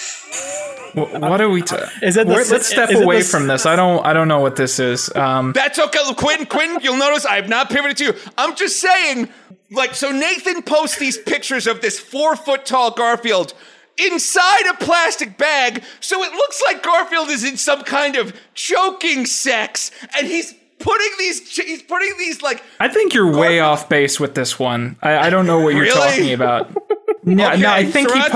[0.93, 1.61] Wh- what are we?
[1.61, 3.65] T- Is it the let's step is it away the from this.
[3.65, 4.05] I don't.
[4.05, 5.13] I don't know what this is.
[5.15, 5.99] Um, That's okay.
[6.15, 8.13] Quinton, Quinton, you'll notice I have not pivoted to you.
[8.37, 9.29] I'm just saying,
[9.71, 13.53] like, so Nathan posts these pictures of this four foot tall Garfield
[13.97, 19.25] inside a plastic bag, so it looks like Garfield is in some kind of choking
[19.25, 21.55] sex, and he's putting these.
[21.55, 22.63] He's putting these like.
[22.79, 24.97] I think you're way off base with this one.
[25.01, 25.93] I, I don't know what you're Really?
[26.09, 26.75] talking about.
[27.35, 28.31] No, Okay, no, I think he Sirancha, am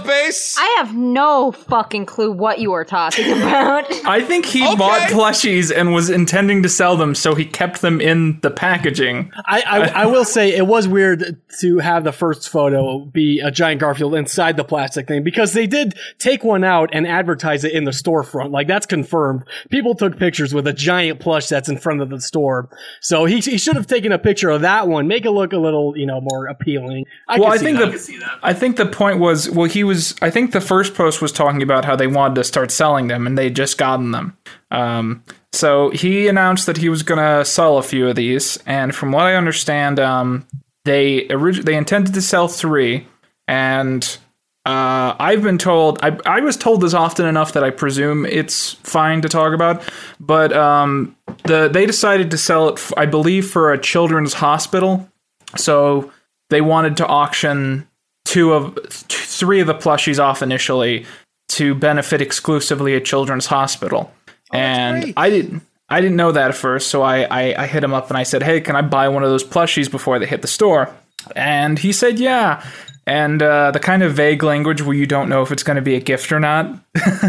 [0.00, 0.06] posted.
[0.06, 0.56] base?
[0.58, 3.84] I have no fucking clue what you are talking about.
[4.06, 4.76] I think he Okay.
[4.76, 9.30] bought plushies and was intending to sell them, so he kept them in the packaging.
[9.46, 13.50] I, I, I will say it was weird to have the first photo be a
[13.50, 17.72] giant Garfield inside the plastic thing because they did take one out and advertise it
[17.72, 18.52] in the storefront.
[18.52, 19.44] Like that's confirmed.
[19.70, 22.70] People took pictures with a giant plush that's in front of the store.
[23.00, 25.58] So he, he should have taken a picture of that one, make it look a
[25.58, 27.04] little, you know, more appealing.
[27.28, 28.29] I well, can I see think that.
[28.42, 30.14] I think the point was well, he was.
[30.22, 33.26] I think the first post was talking about how they wanted to start selling them,
[33.26, 34.36] and they would just gotten them.
[34.70, 38.94] Um, so he announced that he was going to sell a few of these, and
[38.94, 40.46] from what I understand, um,
[40.84, 43.06] they orig- they intended to sell three,
[43.48, 44.18] and
[44.66, 48.74] uh, I've been told I I was told this often enough that I presume it's
[48.74, 49.82] fine to talk about,
[50.20, 55.08] but um, the they decided to sell it, I believe, for a children's hospital.
[55.56, 56.12] So
[56.50, 57.88] they wanted to auction
[58.30, 61.04] two of three of the plushies off initially
[61.48, 64.12] to benefit exclusively a children's hospital.
[64.52, 65.12] and.
[65.16, 68.08] I didn't I didn't know that at first, so I, I I hit him up
[68.08, 70.48] and I said, "Hey, can I buy one of those plushies before they hit the
[70.48, 70.88] store?"
[71.34, 72.64] And he said, "Yeah."
[73.06, 75.82] And uh, the kind of vague language where you don't know if it's going to
[75.82, 76.78] be a gift or not.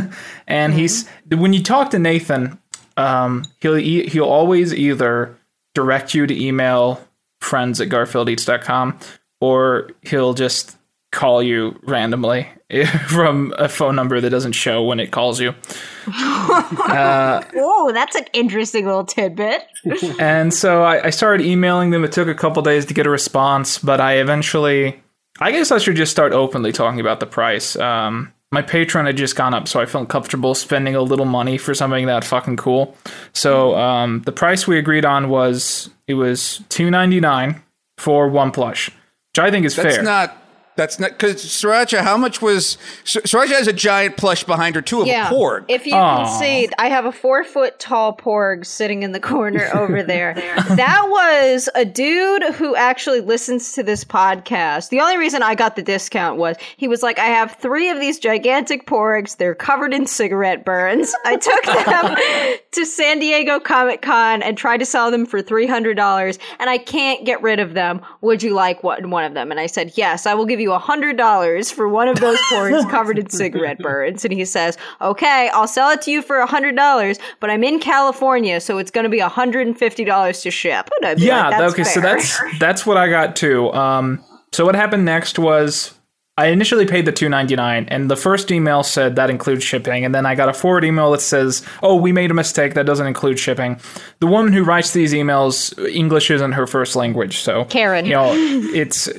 [0.48, 2.60] and he's when you talk to Nathan,
[2.98, 5.36] um, he'll e- he'll always either
[5.74, 7.02] direct you to email
[7.40, 9.00] friends at garfieldeats.com
[9.40, 10.78] or he'll just
[11.12, 12.48] call you randomly
[13.08, 15.54] from a phone number that doesn't show when it calls you.
[16.08, 19.64] oh, that's an interesting little tidbit.
[20.20, 22.04] And so I, I started emailing them.
[22.04, 25.02] It took a couple days to get a response, but I eventually,
[25.40, 27.76] I guess I should just start openly talking about the price.
[27.76, 31.58] Um, my Patreon had just gone up, so I felt comfortable spending a little money
[31.58, 32.96] for something that fucking cool.
[33.34, 37.64] So um, the price we agreed on was it was two ninety nine
[37.98, 40.04] for one plush, which I think is That's fair.
[40.04, 40.38] not.
[40.76, 42.00] That's not because Sirancha.
[42.00, 45.66] How much was Sr- Sirancha has a giant plush behind her too of a porg.
[45.68, 46.26] If you Aw.
[46.26, 50.34] can see, I have a four foot tall porg sitting in the corner over there.
[50.34, 54.90] that was a dude who actually listens to this podcast.
[54.90, 58.00] The only reason I got the discount was he was like, I have three of
[58.00, 59.36] these gigantic porgs.
[59.38, 61.14] They're covered in cigarette burns.
[61.26, 66.40] I took them to San Diego Comic Con and tried to sell them for $300
[66.60, 68.02] and I can't get rid of them.
[68.22, 69.52] Would you like one, one of them?
[69.52, 72.90] And I said, yes, I will give you a $100 for one of those porgs
[72.92, 74.24] covered in cigarette burns.
[74.24, 77.80] And he says, okay, I'll sell it to you for a $100, but I'm in
[77.80, 80.90] California, so it's going to be a $150 to ship.
[81.00, 84.24] And I'd be yeah like, that's okay so that's that's what i got too um
[84.52, 85.94] so what happened next was
[86.38, 90.26] i initially paid the 299 and the first email said that includes shipping and then
[90.26, 93.40] i got a forward email that says oh we made a mistake that doesn't include
[93.40, 93.80] shipping
[94.20, 98.06] the woman who writes these emails english isn't her first language so Karen.
[98.06, 99.10] you know it's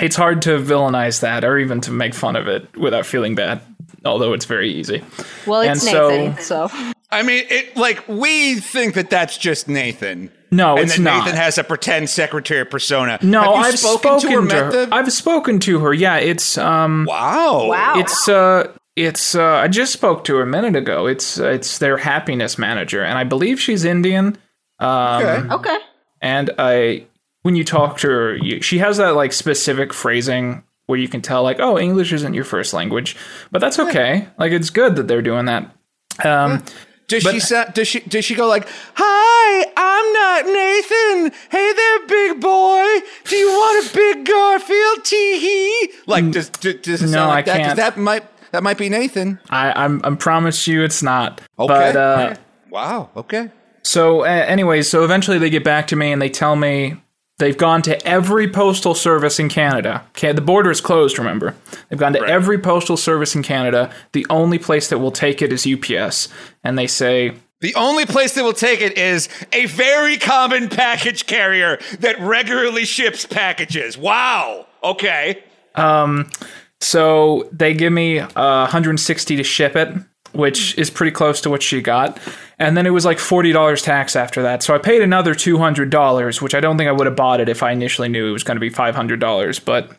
[0.00, 3.60] it's hard to villainize that or even to make fun of it without feeling bad
[4.04, 5.02] although it's very easy
[5.46, 6.68] well, it's and Nathan, so.
[7.10, 10.32] I mean, it like we think that that's just Nathan.
[10.50, 11.24] No, and it's that not.
[11.26, 13.18] Nathan has a pretend secretary persona.
[13.22, 14.70] no Have you i've spoken, spoken, to her.
[14.70, 17.68] to, her i've spoken to her yeah it's um wow.
[17.68, 17.94] Wow.
[17.98, 21.06] It's uh it's uh I just spoke to her a minute ago.
[21.06, 24.36] It's uh, it's their happiness manager and I believe she's Indian.
[24.80, 25.54] Um Okay.
[25.54, 25.78] Okay.
[26.20, 27.06] and I
[27.44, 31.22] when you talk to her, you, she has that like specific phrasing where you can
[31.22, 33.16] tell like, "Oh, English isn't your first language."
[33.52, 34.26] But that's okay.
[34.38, 35.70] Like it's good that they're doing that.
[36.24, 36.62] Um
[37.06, 41.38] Does But- she sa- does she does she go like, "Hi, I'm not Nathan.
[41.50, 42.86] Hey there, big boy.
[43.24, 45.04] Do you want a big Garfield?
[45.04, 47.62] Tee hee." Like, does does, does it No, sound like I that?
[47.64, 47.76] can't.
[47.76, 49.38] That might that might be Nathan.
[49.50, 51.40] I I'm I promise you it's not.
[51.58, 51.66] Okay.
[51.68, 52.34] But uh
[52.70, 53.10] Wow.
[53.16, 53.50] Okay.
[53.82, 56.96] So, uh, anyways, so eventually they get back to me and they tell me
[57.38, 60.04] they've gone to every postal service in Canada.
[60.10, 61.54] Okay, the border is closed, remember.
[61.88, 62.30] They've gone to Right.
[62.30, 63.90] every postal service in Canada.
[64.12, 66.28] The only place that will take it is UPS.
[66.62, 71.24] And they say, The only place that will take it is a very common package
[71.26, 73.96] carrier that regularly ships packages.
[73.96, 74.66] Wow.
[74.82, 75.42] Okay.
[75.74, 76.28] Um,
[76.80, 79.88] so they give me uh, 160 to ship it,
[80.34, 82.18] which is pretty close to what she got.
[82.58, 84.62] And then it was like $40 tax after that.
[84.62, 87.62] So I paid another $200, which I don't think I would have bought it if
[87.62, 89.64] I initially knew it was going to be $500.
[89.64, 89.90] But,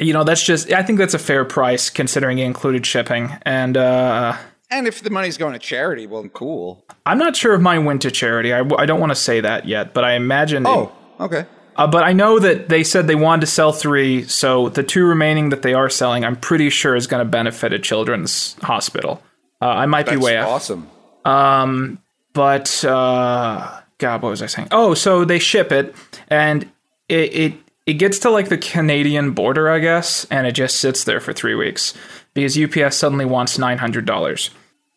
[0.00, 3.32] you know, that's just, I think that's a fair price considering it included shipping.
[3.42, 4.36] And, uh,
[4.70, 6.84] And if the money's going to charity, well, cool.
[7.06, 8.52] I'm not sure if mine went to charity.
[8.52, 10.66] I, I don't want to say that yet, but I imagine.
[10.66, 11.44] Oh, okay.
[11.76, 15.04] uh, but I know that they said they wanted to sell three, so the two
[15.04, 19.22] remaining that they are selling, I'm pretty sure is going to benefit a children's hospital.
[19.64, 20.48] Uh, I might be That's way off.
[20.50, 20.90] awesome.
[21.24, 21.98] Um,
[22.34, 24.68] but uh, God, what was I saying?
[24.70, 25.96] Oh, so they ship it,
[26.28, 26.70] and
[27.08, 27.54] it it
[27.86, 31.32] it gets to like the Canadian border, I guess, and it just sits there for
[31.32, 31.94] three weeks
[32.34, 34.50] because UPS suddenly wants nine hundred dollars,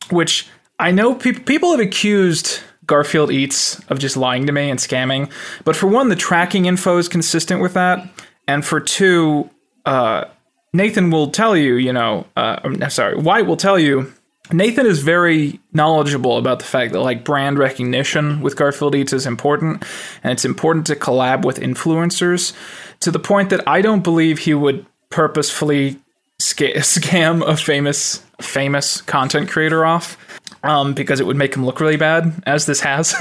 [0.09, 0.49] which
[0.80, 5.32] I know people people have accused Garfield Eats of just lying to me and scamming,
[5.63, 8.05] but for one, the tracking info is consistent with that,
[8.49, 9.49] and for two,
[9.86, 10.26] uh,
[10.74, 14.11] Nathan will tell you, you know, uh, I'm sorry, Wyatt will tell you
[14.52, 19.26] Nathan is very knowledgeable about the fact that like brand recognition with Garfield Eats is
[19.26, 19.84] important,
[20.24, 22.54] and it's important to collab with influencers
[23.02, 25.98] to the point that I don't believe he would purposefully
[26.39, 30.18] sca- scam a famous famous content creator off
[30.64, 33.16] um, because it would make him look really bad, as this has.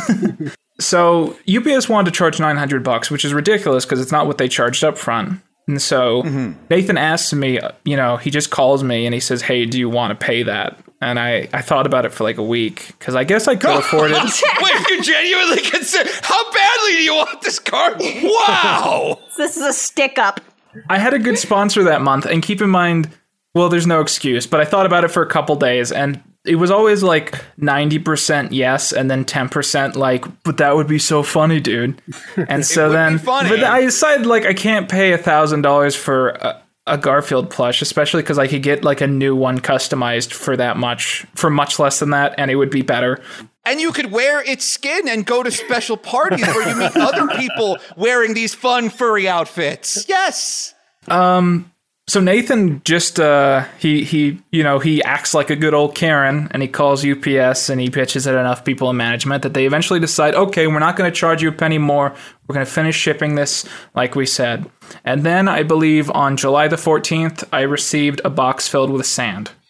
[0.81, 4.49] so UPS wanted to charge 900 bucks, which is ridiculous because it's not what they
[4.49, 5.41] charged up front.
[5.69, 6.53] And so mm-hmm.
[6.71, 9.79] Nathan asks me, uh, you know, he just calls me and he says, "Hey, do
[9.79, 12.87] you want to pay that?" And I, I thought about it for like a week
[12.99, 14.17] because I guess I could afford it.
[14.63, 17.97] Wait, you genuinely consider how badly do you want this car?
[17.99, 19.21] Wow.
[19.37, 20.41] This is a stick up.
[20.89, 23.11] I had a good sponsor that month, and keep in mind,
[23.55, 26.57] well, there's no excuse, but I thought about it for a couple days, and it
[26.57, 31.61] was always like 90% yes, and then 10% like, but that would be so funny,
[31.61, 32.01] dude.
[32.49, 36.63] And so then, but I decided like I can't pay a thousand dollars for a,
[36.87, 40.77] a Garfield plush, especially because I could get like a new one customized for that
[40.77, 43.21] much, for much less than that, and it would be better.
[43.65, 47.27] And you could wear its skin and go to special parties where you meet other
[47.37, 50.07] people wearing these fun furry outfits.
[50.09, 50.75] Yes.
[51.09, 51.73] Um,
[52.09, 56.47] So Nathan just uh he he you know he acts like a good old Karen
[56.53, 59.99] and he calls UPS and he pitches at enough people in management that they eventually
[59.99, 62.15] decide okay we're not going to charge you a penny more.
[62.47, 64.71] We're going to finish shipping this like we said.
[65.05, 69.51] And then I believe on July the 14th I received a box filled with sand.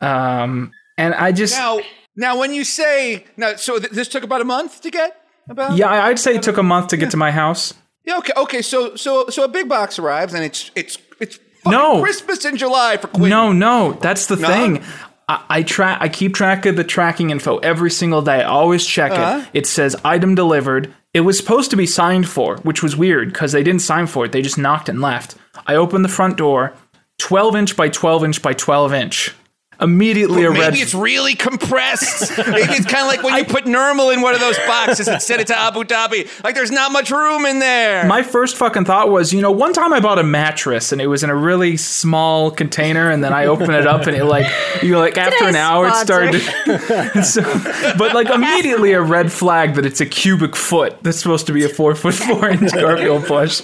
[0.00, 1.80] Um and I just Now,
[2.14, 5.76] now when you say now, so th- this took about a month to get about.
[5.76, 7.72] yeah I- I'd say it took a month to get to my house
[8.06, 8.18] Yeah.
[8.18, 8.32] Okay.
[8.36, 8.62] Okay.
[8.62, 12.00] So so so a big box arrives and it's it's it's No.
[12.02, 13.30] Christmas in July for Quinn.
[13.30, 14.82] No, no, that's the thing.
[15.28, 15.98] I, I track.
[16.00, 18.42] I keep track of the tracking info every single day.
[18.42, 19.44] I always check Uh-huh.
[19.52, 19.58] it.
[19.60, 20.94] It says item delivered.
[21.12, 24.24] It was supposed to be signed for, which was weird because they didn't sign for
[24.26, 24.32] it.
[24.32, 25.34] They just knocked and left.
[25.66, 26.74] I opened the front door,
[27.18, 29.34] twelve inch by twelve inch by twelve inch.
[29.80, 30.74] Immediately a Maybe red.
[30.76, 32.36] it's really compressed.
[32.46, 35.20] Maybe it's kind of like when you put normal in one of those boxes and
[35.20, 36.28] send it to Abu Dhabi.
[36.42, 38.06] Like there's not much room in there.
[38.06, 41.08] my first fucking thought was, you know, one time I bought a mattress and it
[41.08, 44.46] was in a really small container, and then I opened it up and it like,
[44.82, 46.40] you know, like after an Today's hour, it started.
[47.24, 47.42] so,
[47.98, 51.64] but like immediately a red flag that it's a cubic foot that's supposed to be
[51.64, 53.60] a four foot four inch Garfield plush,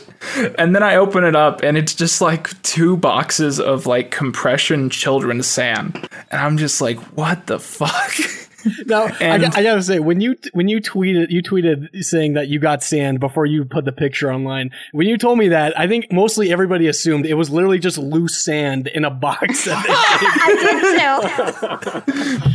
[0.58, 4.90] and then I open it up and it's just like two boxes of like compression
[4.90, 8.12] children's sand, and I'm just like, what the fuck.
[8.86, 12.34] Now, I, And- got- I gotta say, when you when you tweeted you tweeted saying
[12.34, 14.70] that you got sand before you put the picture online.
[14.92, 18.44] When you told me that, I think mostly everybody assumed it was literally just loose
[18.44, 19.66] sand in a box.
[19.72, 22.52] I did too.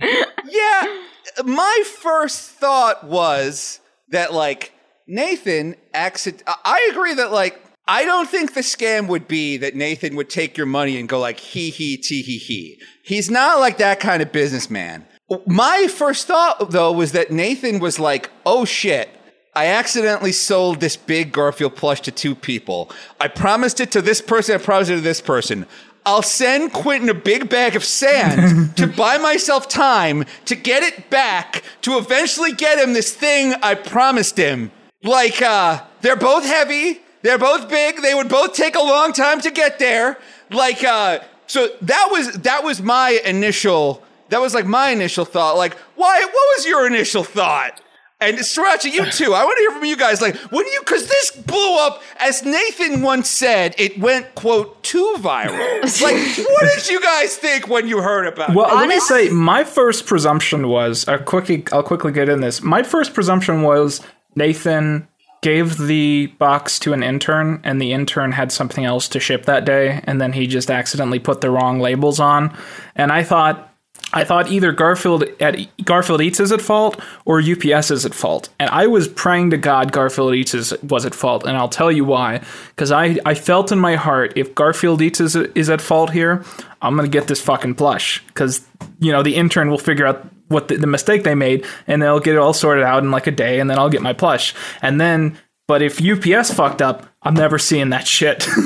[0.46, 1.02] Yeah,
[1.44, 4.72] my first thought was that like
[5.08, 6.42] Nathan accident.
[6.46, 10.56] I- agree that like I don't think the scam would be that Nathan would take
[10.58, 12.80] your money and go like he he tee he he.
[13.02, 15.06] He's not like that kind of businessman.
[15.46, 19.08] My first thought though was that Nathan was like, oh shit.
[19.54, 22.92] I accidentally sold this big Garfield plush to two people.
[23.18, 25.66] I promised it to this person, I promised it to this person.
[26.06, 31.10] I'll send Quinton a big bag of sand to buy myself time to get it
[31.10, 34.70] back to eventually get him this thing I promised him.
[35.02, 39.40] Like, uh, they're both heavy, they're both big, they would both take a long time
[39.42, 40.18] to get there.
[40.50, 45.56] Like, uh, so that was that was my initial that was like my initial thought.
[45.56, 47.80] Like, why what was your initial thought?
[48.20, 49.32] And Sirancha, you too.
[49.32, 50.20] I want to hear from you guys.
[50.20, 55.14] Like, when you, because this blew up, as Nathan once said, it went, quote, too
[55.18, 55.80] viral.
[56.02, 58.56] like, what did you guys think when you heard about it?
[58.56, 58.74] Well, it?
[58.74, 62.60] let me say, my first presumption was I'll quickly I'll quickly get in this.
[62.60, 64.00] My first presumption was
[64.38, 65.06] Nathan
[65.40, 69.64] gave the box to an intern, and the intern had something else to ship that
[69.64, 72.56] day, and then he just accidentally put the wrong labels on.
[72.96, 73.64] And I thought.
[74.10, 78.48] I thought either Garfield at Garfield Eats is at fault or UPS is at fault,
[78.58, 81.92] and I was praying to God Garfield Eats is, was at fault, and I'll tell
[81.92, 82.40] you why.
[82.68, 86.42] Because I, I felt in my heart if Garfield Eats is, is at fault here,
[86.80, 88.64] I'm gonna get this fucking plush because
[88.98, 92.20] you know the intern will figure out what the, the mistake they made, and they'll
[92.20, 94.54] get it all sorted out in like a day, and then I'll get my plush.
[94.82, 98.46] And then, but if UPS fucked up, I'm never seeing that shit.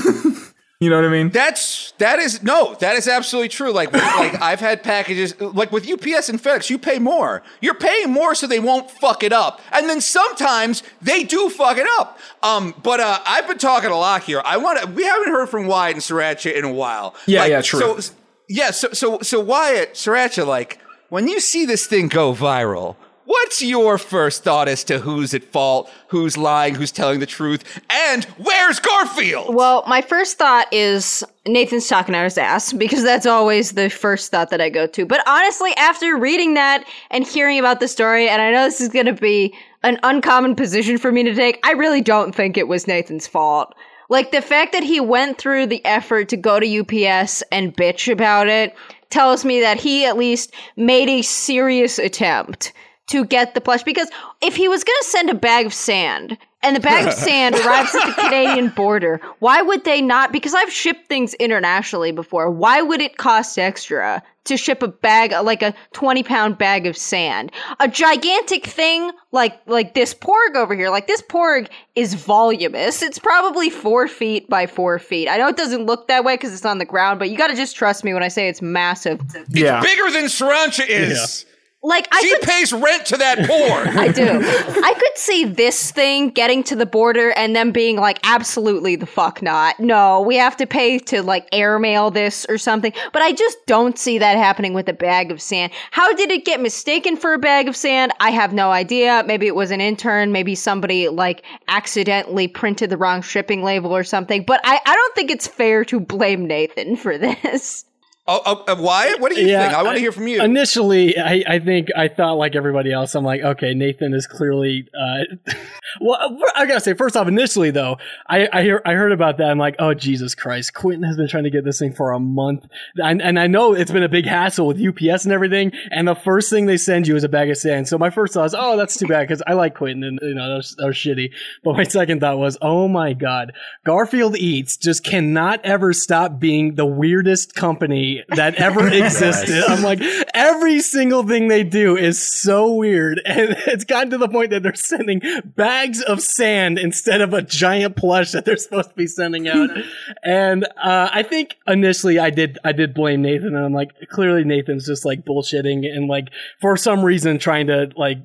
[0.83, 1.29] You know what I mean?
[1.29, 3.71] That's that is no, that is absolutely true.
[3.71, 7.45] Like like I've had packages like with UPS and FedEx, you pay more.
[7.61, 9.61] You're paying more so they won't fuck it up.
[9.71, 12.19] And then sometimes they do fuck it up.
[12.43, 14.43] Um, but uh, I've been talking a lot here.
[14.45, 14.89] I want to.
[14.89, 17.15] We haven't heard from Wyatt and Sirancha in a while.
[17.29, 18.01] Yeah, Like, yeah, true.
[18.01, 18.15] So
[18.49, 20.81] yeah, so so so Wyatt Sirancha, like
[21.13, 22.97] when you see this thing go viral.
[23.27, 27.83] What's your first thought as to who's at fault, who's lying, who's telling the truth,
[27.91, 29.55] and where's Garfield?
[29.55, 34.31] Well, my first thought is Nathan's talking out his ass because that's always the first
[34.31, 35.05] thought that I go to.
[35.05, 38.89] But honestly, after reading that and hearing about the story, and I know this is
[38.89, 42.69] going to be an uncommon position for me to take, I really don't think it
[42.69, 43.75] was Nathan's fault.
[44.09, 48.11] Like the fact that he went through the effort to go to UPS and bitch
[48.11, 48.75] about it
[49.13, 52.73] tells me that he at least made a serious attempt
[53.09, 54.09] to get the plush because
[54.41, 57.55] if he was going to send a bag of sand and the bag of sand
[57.57, 60.33] arrives at the Canadian border, why would they not?
[60.33, 62.51] Because I've shipped things internationally before.
[62.51, 66.97] Why would it cost extra to ship a bag, like a 20 pound bag of
[66.97, 67.53] sand?
[67.81, 73.03] A gigantic thing like, like this porg over here, like this porg is voluminous.
[73.03, 75.29] It's probably four feet by four feet.
[75.29, 77.49] I know it doesn't look that way because it's on the ground, but you got
[77.49, 79.21] to just trust me when I say it's massive.
[79.51, 79.81] yeah.
[79.81, 81.47] Bigger than Sirancha is.
[81.85, 83.99] Like I She could pays rent to that poor.
[84.01, 84.23] I do.
[84.25, 89.07] I could see this thing getting to the border and them being like, absolutely the
[89.07, 89.81] fuck not.
[89.81, 92.93] No, we have to pay to like airmail this or something.
[93.13, 95.73] But I just don't see that happening with a bag of sand.
[95.91, 98.13] How did it get mistaken for a bag of sand?
[98.21, 99.25] I have no idea.
[99.27, 100.31] Maybe it was an intern.
[100.31, 104.45] Maybe somebody like accidentally printed the wrong shipping label or something.
[104.45, 107.87] But I, I don't think it's fair to blame Nathan for this.
[108.25, 109.75] Oh, oh, uh, Wyatt, what do you Yeah, think?
[109.75, 110.41] I want to hear from you.
[110.41, 113.17] Initially, I, I think I thought like everybody else.
[113.17, 114.87] I'm like, okay, Nathan is clearly.
[114.97, 115.53] Uh,
[116.01, 117.97] well, I gotta say, first off, initially though,
[118.29, 119.51] I I, hear, I heard about that.
[119.51, 122.21] I'm like, oh Jesus Christ, Quinton has been trying to get this thing for a
[122.21, 125.73] month, and, and I know it's been a big hassle with UPS and everything.
[125.91, 127.89] And the first thing they send you is a bag of sand.
[127.89, 130.35] So my first thought was, oh, that's too bad because I like Quinton, and you
[130.35, 131.33] know that was, that was shitty.
[131.65, 133.53] But my second thought was, oh my God,
[133.85, 139.63] Garfield Eats just cannot ever stop being the weirdest company that ever existed.
[139.69, 140.01] I'm like,
[140.35, 143.21] every single thing they do is so weird.
[143.33, 145.23] And it's gotten to the point that they're sending
[145.57, 149.71] bags of sand instead of a giant plush that they're supposed to be sending out.
[150.23, 154.45] and uh, I think initially I did I did blame Nathan and I'm like, clearly
[154.45, 156.29] Nathan's just like bullshitting and like
[156.61, 158.19] for some reason trying to like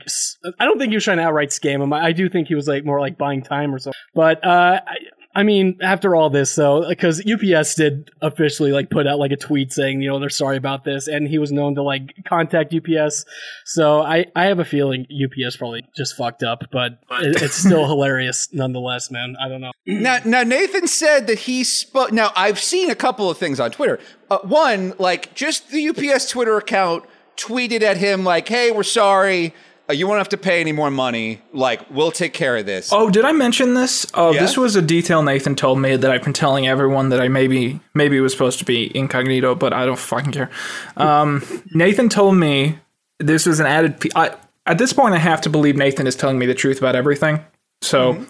[0.60, 1.94] I don't think he was trying to outright scam him.
[1.94, 3.98] I do think he was like more like buying time or something.
[4.14, 4.96] But uh I,
[5.38, 9.38] I mean, after all this, though, because UPS did officially like put out like a
[9.38, 12.74] tweet saying, you know, they're sorry about this, and he was known to like contact
[12.74, 13.24] UPS.
[13.64, 17.86] So I, I have a feeling UPS probably just fucked up, but it, it's still
[17.88, 19.36] hilarious nonetheless, man.
[19.40, 19.74] I don't know.
[19.86, 22.12] Now, now Nathan said that he spoke.
[22.12, 24.00] Now, I've seen a couple of things on Twitter.
[24.32, 27.04] Uh, one, like just the UPS Twitter account
[27.36, 29.54] tweeted at him like, "Hey, we're sorry.
[29.90, 31.42] Uh, you won't have to pay any more money.
[31.54, 34.06] Like, we'll take care of this." Oh, did I mention this?
[34.14, 34.42] Oh, Yeah?
[34.42, 37.80] this was a detail Nathan told me that I've been telling everyone that I maybe
[37.94, 40.50] maybe was supposed to be incognito, but I don't fucking care.
[40.98, 42.80] Um, Nathan told me
[43.20, 44.00] this was an added.
[44.00, 44.36] P- I,
[44.66, 47.44] at this point, I have to believe Nathan is telling me the truth about everything.
[47.82, 48.26] So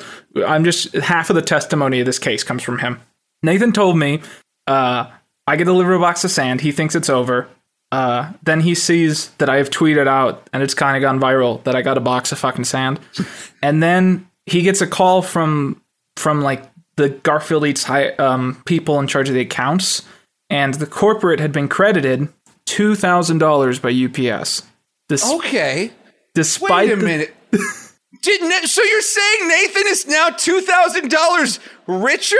[0.45, 2.99] I'm just half of the testimony of this case comes from him.
[3.43, 4.21] Nathan told me
[4.67, 5.09] uh,
[5.47, 6.61] I get a box of sand.
[6.61, 7.47] He thinks it's over.
[7.91, 11.63] Uh, then he sees that I have tweeted out and it's kind of gone viral
[11.63, 12.99] that I got a box of fucking sand.
[13.63, 15.81] and then he gets a call from
[16.17, 16.63] from like
[16.97, 20.01] the Garfield Eats high, um, people in charge of the accounts,
[20.49, 22.27] and the corporate had been credited
[22.65, 24.63] two thousand dollars by UPS.
[25.11, 25.91] Okay.
[26.33, 27.35] despite Wait a the- minute.
[28.21, 32.35] Did Na- so you're saying Nathan is now two thousand dollars richer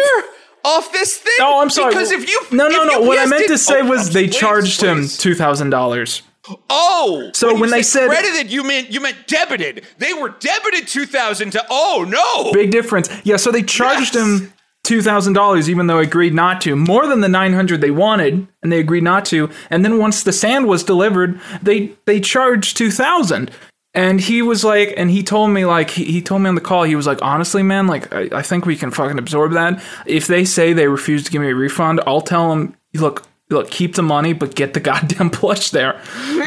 [0.67, 1.33] off this thing?
[1.39, 1.91] Oh, I'm sorry.
[1.93, 4.37] Because if you no no no, what I meant to say Oh, was they please,
[4.37, 6.21] charged him two thousand dollars.
[6.69, 9.83] Oh, So you when they said- credited, you meant you meant debited.
[9.97, 11.65] They were debited two thousand to.
[11.69, 12.51] Oh no!
[12.53, 13.09] Big difference.
[13.23, 14.23] Yeah, so they charged Yes.
[14.41, 14.53] him
[14.83, 16.75] two thousand dollars, even though agreed not to.
[16.75, 19.49] More than the nine hundred they wanted, and they agreed not to.
[19.69, 23.51] And then once the sand was delivered, they they charged two thousand.
[23.97, 26.61] And he was like, and he told me like he, he told me on the
[26.61, 29.81] call, he was like, honestly, man, like I, I think we can fucking absorb that.
[30.05, 33.71] If they say they refuse to give me a refund, I'll tell them, look, look,
[33.71, 35.99] keep the money, but get the goddamn plush there.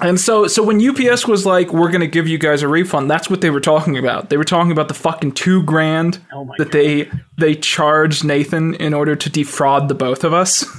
[0.00, 3.30] And so, so when UPS was like, "We're gonna give you guys a refund," that's
[3.30, 4.30] what they were talking about.
[4.30, 8.74] They were talking about the fucking two grand Oh my that they they charged Nathan
[8.74, 10.66] in order to defraud the both of us.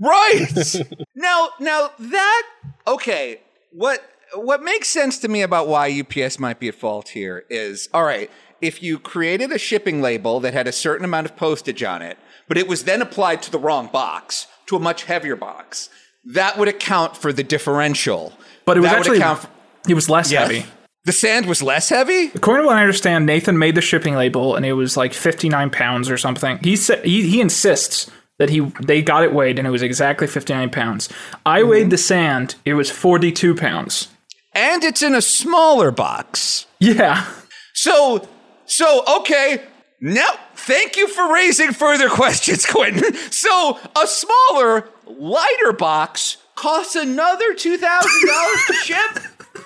[0.00, 0.82] Right
[1.14, 2.42] now, now that
[2.88, 3.40] okay.
[3.70, 4.02] What
[4.34, 8.04] what makes sense to me about why UPS might be at fault here is all
[8.04, 8.30] right,
[8.60, 12.16] if you created a shipping label that had a certain amount of postage on it,
[12.48, 15.88] but it was then applied to the wrong box, to a much heavier box,
[16.24, 18.32] that would account for the differential.
[18.64, 19.48] But it was That would actually account for-
[19.88, 20.42] it was less Yes.
[20.48, 20.66] heavy.
[21.04, 22.30] The sand was less heavy?
[22.32, 25.68] According to what I understand, Nathan made the shipping label and it was like 59
[25.70, 26.60] pounds or something.
[26.62, 28.08] He said he, he insists
[28.38, 31.08] that he they got it weighed and it was exactly 59 pounds.
[31.44, 31.68] I Mm-hmm.
[31.70, 34.06] weighed the sand; it was 42 pounds.
[34.54, 36.66] And it's in a smaller box.
[36.78, 37.26] Yeah,
[37.74, 38.28] So,
[38.66, 39.62] so okay.
[40.00, 43.14] Now, thank you for raising further questions, Quinton.
[43.30, 49.18] So, a smaller, lighter box costs another two thousand dollars to ship.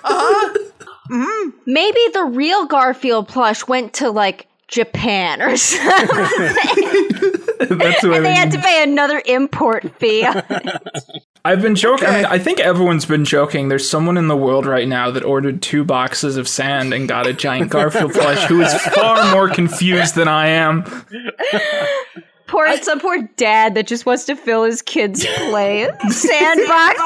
[0.03, 1.53] Uh-huh.
[1.65, 6.07] Maybe the real Garfield plush went to like Japan or something.
[7.77, 10.25] that's what and they had to pay another import fee.
[11.45, 12.07] I've been joking.
[12.07, 13.69] I mean, I think everyone's been joking.
[13.69, 17.25] There's someone in the world right now that ordered two boxes of sand and got
[17.27, 20.83] a giant Garfield plush who is far more confused than I am.
[22.47, 26.99] poor some poor dad that just wants to fill his kid's play sandbox.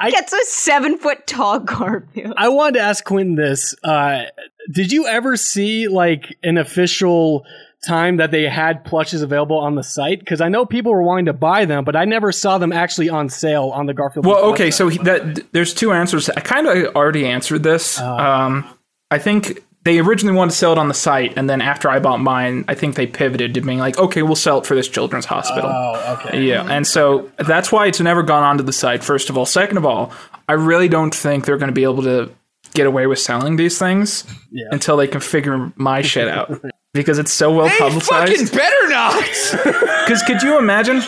[0.00, 2.34] I- Gets a seven foot tall Garfield.
[2.36, 3.74] I wanted to ask Quinton this.
[3.82, 4.24] Uh,
[4.70, 7.44] did you ever see like an official
[7.86, 10.20] time that they had plushes available on the site?
[10.20, 13.08] Because I know people were wanting to buy them, but I never saw them actually
[13.08, 14.26] on sale on the Garfield.
[14.26, 16.28] Well, okay, so he, that there's two answers.
[16.30, 18.00] I kind of already answered this.
[18.00, 18.68] Um,
[19.10, 21.98] I think they originally wanted to sell it on the site, and then after I
[21.98, 24.88] bought mine, I think they pivoted to being like, okay, we'll sell it for this
[24.88, 25.70] children's hospital.
[25.72, 26.42] Oh, okay.
[26.42, 29.02] Yeah, and so that's why it's never gone onto the site.
[29.02, 30.12] First of all, second of all,
[30.48, 32.30] I really don't think they're going to be able to
[32.74, 34.24] get away with selling these things
[34.70, 36.60] until they can figure my shit out
[36.94, 38.54] because it's so well They fucking publicized.
[38.54, 39.24] better not.
[40.08, 41.02] Because could you imagine?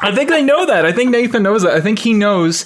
[0.00, 0.86] I think they know that.
[0.86, 1.74] I think Nathan knows that.
[1.74, 2.64] I think he knows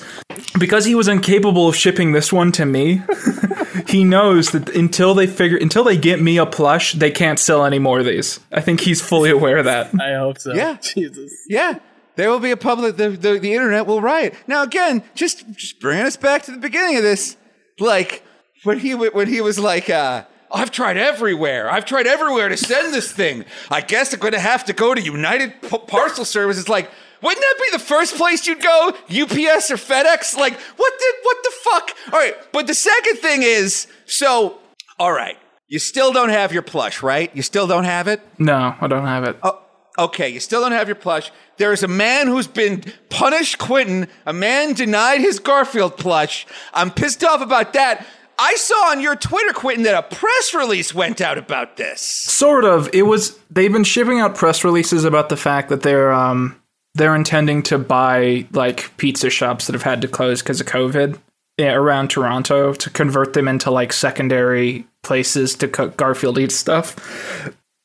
[0.60, 3.02] because he was incapable of shipping this one to me.
[3.88, 7.64] he knows that until they figure, until they get me a plush, they can't sell
[7.64, 8.38] any more of these.
[8.52, 9.90] I think he's fully aware of that.
[10.00, 10.54] I hope so.
[10.54, 10.76] Yeah.
[10.80, 11.32] Jesus.
[11.48, 11.80] yeah,
[12.14, 12.96] there will be a public.
[12.96, 14.34] The, the the internet will riot.
[14.46, 17.36] Now, again, just just bringing us back to the beginning of this,
[17.80, 18.22] like
[18.62, 19.90] when he when he was like.
[19.90, 21.70] uh I've tried everywhere.
[21.70, 23.44] I've tried everywhere to send this thing.
[23.70, 26.58] I guess I'm going to have to go to United P- Parcel Service.
[26.58, 26.90] It's like,
[27.22, 28.88] wouldn't that be the first place you'd go?
[29.08, 30.36] UPS or FedEx?
[30.36, 31.96] Like, what the what the fuck?
[32.12, 34.58] All right, but the second thing is, so,
[34.98, 35.38] all right,
[35.68, 37.34] you still don't have your plush, right?
[37.34, 38.20] You still don't have it.
[38.38, 39.36] No, I don't have it.
[39.42, 39.62] Oh,
[39.98, 41.30] okay, you still don't have your plush.
[41.58, 44.08] There's a man who's been punished, Quinton.
[44.26, 46.46] A man denied his Garfield plush.
[46.74, 48.04] I'm pissed off about that.
[48.42, 52.00] I saw on your Twitter, Quinton, that a press release went out about this.
[52.00, 52.90] Sort of.
[52.92, 53.38] It was.
[53.50, 56.60] They've been shipping out press releases about the fact that they're um
[56.94, 61.18] they're intending to buy like pizza shops that have had to close because of COVID
[61.58, 66.96] yeah, around Toronto to convert them into like secondary places to cook Garfield eats stuff.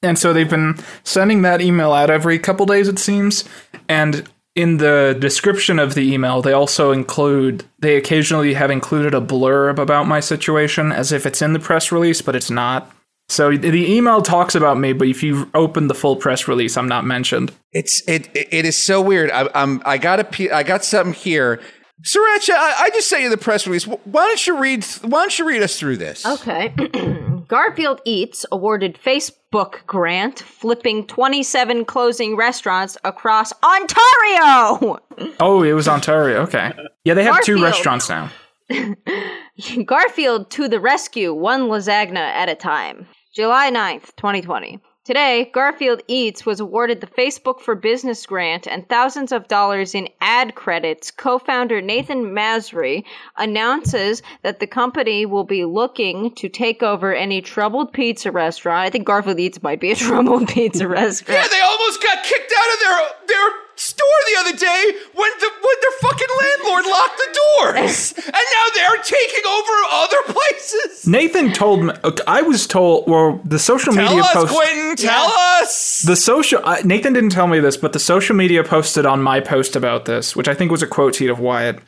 [0.02, 3.44] And so they've been sending that email out every couple days, it seems.
[3.90, 4.28] And
[4.58, 9.78] in the description of the email, they also include, they occasionally have included a blurb
[9.78, 12.92] about my situation as if it's in the press release, but it's not.
[13.30, 16.88] So the email talks about me, but if you open the full press release, I'm
[16.88, 17.52] not mentioned.
[17.72, 19.30] It's it it is so weird.
[19.32, 21.62] I, I'm I got a I got something here.
[22.04, 23.86] Sirancha, I, I just sent you the press release.
[23.88, 24.86] Why don't you read?
[25.02, 26.26] Why don't you read us through this?
[26.26, 26.74] Okay.
[27.48, 35.00] Garfield Eats awarded Facebook grant, flipping 27 closing restaurants across Ontario.
[35.40, 36.42] Oh, it was Ontario.
[36.42, 36.72] Okay.
[37.04, 38.30] Yeah, they have two restaurants now.
[39.86, 43.08] Garfield to the rescue, one lasagna at a time.
[43.34, 44.80] July 9th, 2020.
[45.08, 50.10] Today, Garfield Eats was awarded the Facebook for Business grant and thousands of dollars in
[50.20, 51.12] ad credits.
[51.12, 53.06] Co founder Nathen Mazri
[53.38, 58.86] announces that the company will be looking to take over any troubled pizza restaurant.
[58.86, 61.42] I think Garfield Eats might be a troubled pizza restaurant.
[61.42, 65.50] Yeah, they almost got kicked out of their their store the other day when the
[65.62, 71.08] when their fucking landlord locked the doors, and now they're taking over other places.
[71.08, 71.94] Nathan told me,
[72.28, 74.54] I was told, well, the social Tell media us, post.
[74.54, 74.96] Quinton.
[74.98, 75.26] Tell
[75.62, 76.02] us.
[76.02, 79.40] The social I Nathan didn't tell me this, but the social media posted on my
[79.40, 81.80] post about this, which I think was a quote tweet of Wyatt.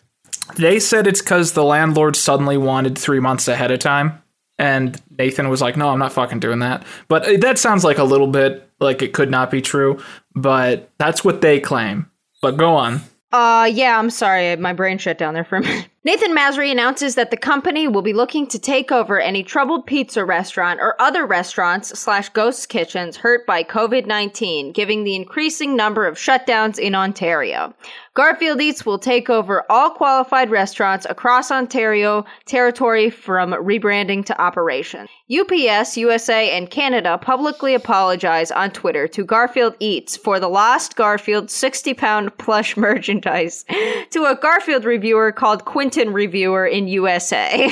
[0.56, 4.22] They said it's because the landlord suddenly wanted three months ahead of time,
[4.60, 8.04] and Nathan was like, "No, I'm not fucking doing that." But that sounds like a
[8.04, 10.00] little bit like it could not be true,
[10.36, 12.10] but that's what they claim.
[12.42, 13.02] But go on.
[13.32, 14.56] Uh, yeah, I'm sorry.
[14.56, 15.88] My brain shut down there for a minute.
[16.06, 20.24] Nathen Mazri announces that the company will be looking to take over any troubled pizza
[20.24, 26.16] restaurant or other restaurants slash ghost kitchens hurt by COVID-19, giving the increasing number of
[26.16, 27.74] shutdowns in Ontario.
[28.14, 35.08] Garfield Eats will take over all qualified restaurants across Ontario territory from rebranding to operation.
[35.32, 41.52] UPS, USA, and Canada publicly apologize on Twitter to Garfield Eats for the lost Garfield
[41.52, 43.64] 60 pound plush merchandise
[44.10, 47.68] to a Garfield reviewer called Quinton Reviewer in USA.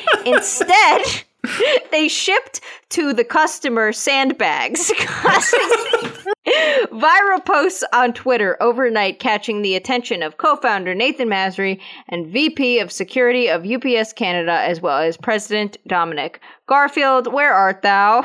[0.24, 1.02] Instead,
[1.90, 4.90] they shipped to the customer sandbags,
[6.46, 12.78] Viral posts on Twitter overnight catching the attention of co founder Nathen Mazri and VP
[12.78, 17.30] of Security of UPS Canada, as well as President Dominic Garfield.
[17.30, 18.22] Where art thou?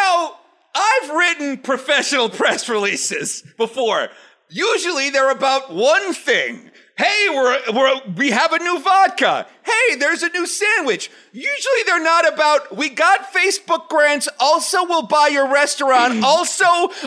[0.00, 0.38] Now,
[0.74, 4.08] I've written professional press releases before.
[4.48, 6.70] Usually they're about one thing.
[6.98, 9.46] Hey, we're, we're, we have a new vodka.
[9.62, 11.12] Hey, there's a new sandwich.
[11.32, 16.64] Usually they're not about, we got Facebook grants, also we'll buy your restaurant, also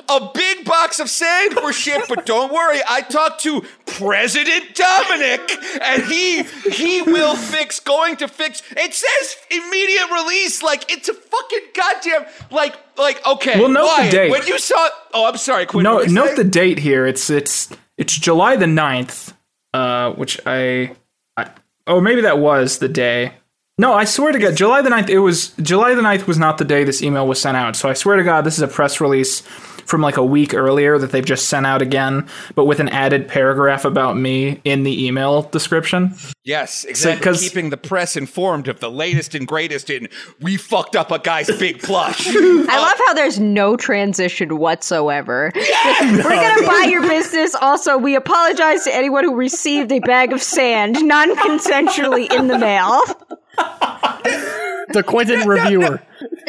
[0.08, 5.52] a big box of sand were shipped, but don't worry, I talked to President Dominic
[5.82, 11.14] and he, he will fix, going to fix, it says immediate release, like it's a
[11.14, 13.60] fucking goddamn, like, like, okay.
[13.60, 14.32] Well, note the date.
[14.32, 15.84] When you saw, oh, I'm sorry, Quinn.
[15.84, 17.06] No, what did you note the date here.
[17.06, 19.34] It's it's it's July the 9th,
[19.74, 20.96] uh, which I,
[21.38, 21.52] I
[21.88, 23.34] oh maybe that was the day.
[23.78, 25.10] No, I swear to God, July the 9th.
[25.10, 27.76] It was July the 9th was not the day this email was sent out.
[27.76, 29.42] So I swear to God, this is a press release
[29.92, 33.28] from like a week earlier that they've just sent out again, but with an added
[33.28, 36.16] paragraph about me in the email description.
[36.46, 37.24] Yes, exactly.
[37.24, 40.08] 'cause- Keeping the press informed of the latest and greatest in
[40.40, 42.28] we fucked up a guy's big plush.
[42.36, 45.52] Uh, I love how there's no transition whatsoever.
[46.02, 47.54] We're gonna buy your business.
[47.56, 53.02] Also, we apologize to anyone who received a bag of sand non-consensually in the mail.
[54.94, 56.02] The Quinton reviewer.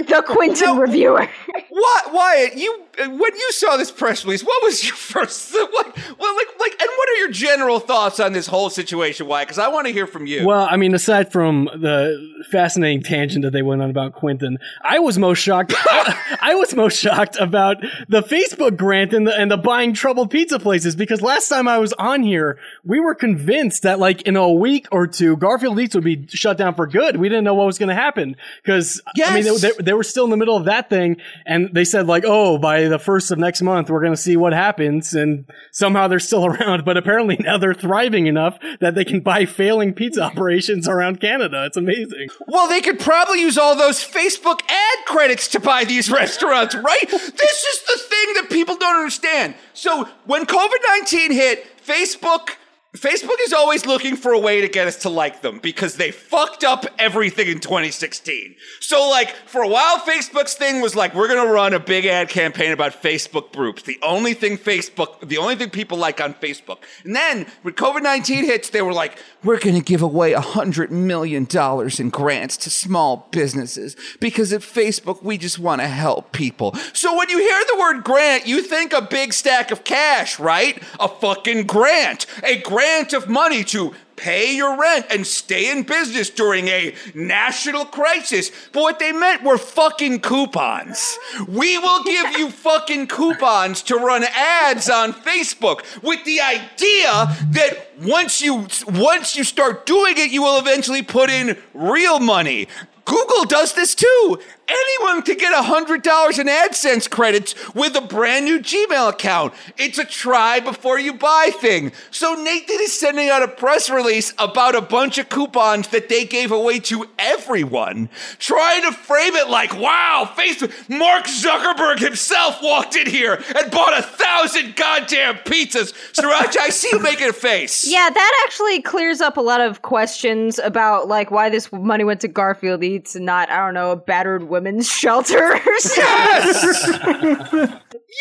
[0.06, 1.28] The Quinton reviewer.
[1.68, 2.56] What, Wyatt?
[2.56, 5.52] You when you saw this press release, what was your first?
[5.54, 9.48] What, well, like, like, and what are your general thoughts on this whole situation, Wyatt?
[9.48, 10.46] Because I want to hear from you.
[10.46, 14.98] Well, I mean, aside from the fascinating tangent that they went on about Quinton, I
[14.98, 15.72] was most shocked.
[15.76, 17.78] I, I was most shocked about
[18.08, 21.78] the Facebook grant and the and the buying troubled pizza places because last time I
[21.78, 25.94] was on here, we were convinced that like in a week or two, Garfield Eats
[25.94, 27.16] would be shut down for good.
[27.16, 29.60] We didn't know what was going to happen because I mean, Yes.
[29.78, 31.16] they, they, were still in the middle of that thing,
[31.46, 34.36] and they said like, oh, by the first of next month, we're going to see
[34.36, 36.84] what happens, and somehow they're still around.
[36.84, 41.64] But apparently now they're thriving enough that they can buy failing pizza operations around Canada.
[41.66, 42.28] It's amazing.
[42.46, 47.10] Well, they could probably use all those Facebook ad credits to buy these restaurants, right?
[47.10, 49.54] this is the thing that people don't understand.
[49.74, 52.56] So when COVID 19 hit, Facebook.
[52.96, 56.10] Facebook is always looking for a way to get us to like them because they
[56.10, 58.54] fucked up everything in 2016.
[58.80, 62.28] So, like, for a while, Facebook's thing was like, we're gonna run a big ad
[62.28, 63.84] campaign about Facebook groups.
[63.84, 66.80] The only thing Facebook, the only thing people like on Facebook.
[67.02, 70.92] And then when COVID 19 hits, they were like, we're gonna give away a hundred
[70.92, 76.74] million dollars in grants to small businesses because at Facebook, we just wanna help people.
[76.92, 80.82] So when you hear the word grant, you think a big stack of cash, right?
[81.00, 82.26] A fucking grant.
[82.44, 82.81] A grant
[83.12, 88.50] of money to pay your rent and stay in business during a national crisis.
[88.72, 91.18] But what they meant were fucking coupons.
[91.48, 97.88] We will give you fucking coupons to run ads on Facebook with the idea that
[98.00, 102.68] once you once you start doing it, you will eventually put in real money.
[103.04, 104.38] Google does this too.
[104.72, 109.52] Anyone can get $100 in AdSense credits with a brand new Gmail account.
[109.76, 111.92] It's a try before you buy thing.
[112.10, 116.24] So Nathan is sending out a press release about a bunch of coupons that they
[116.24, 118.08] gave away to everyone,
[118.38, 123.98] trying to frame it like, wow, Facebook, Mark Zuckerberg himself walked in here and bought
[123.98, 125.92] a thousand goddamn pizzas.
[126.12, 127.86] Sirancha, I see you making a face.
[127.92, 132.20] Yeah, that actually clears up a lot of questions about like why this money went
[132.22, 135.96] to Garfield Eats and not, I don't know, a battered women's shelters.
[135.96, 136.86] Yes!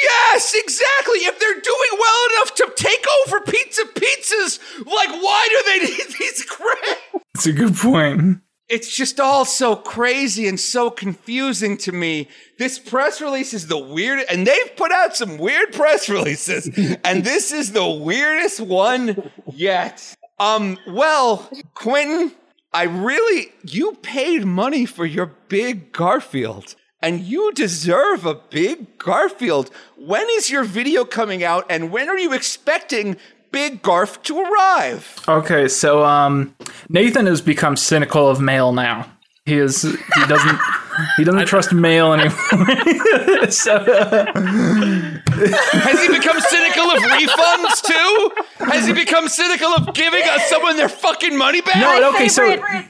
[0.03, 1.19] yes, exactly.
[1.19, 6.15] If they're doing well enough to take over Pizza Pizzas, like, why do they need
[6.19, 7.25] these grants?
[7.33, 8.39] That's a good point.
[8.69, 12.29] It's just all so crazy and so confusing to me.
[12.57, 16.67] This press release is the weirdest, and they've put out some weird press releases,
[17.03, 20.15] and this is the weirdest one yet.
[20.39, 22.31] Um, well, Quinton,
[22.74, 29.69] I really, you paid money for your big Garfield, and you deserve a big Garfield.
[29.97, 33.17] When is your video coming out, and when are you expecting
[33.51, 35.19] Big Garf to arrive.
[35.28, 36.55] Okay, so um,
[36.89, 39.11] Nathan has become cynical of mail now.
[39.45, 39.82] He is.
[39.82, 40.59] He doesn't.
[41.17, 42.35] he doesn't trust mail anymore.
[43.51, 48.31] so, uh, Has he become cynical of refunds too?
[48.65, 51.77] Has he become cynical of giving us someone their fucking money back?
[51.77, 52.43] No, okay, so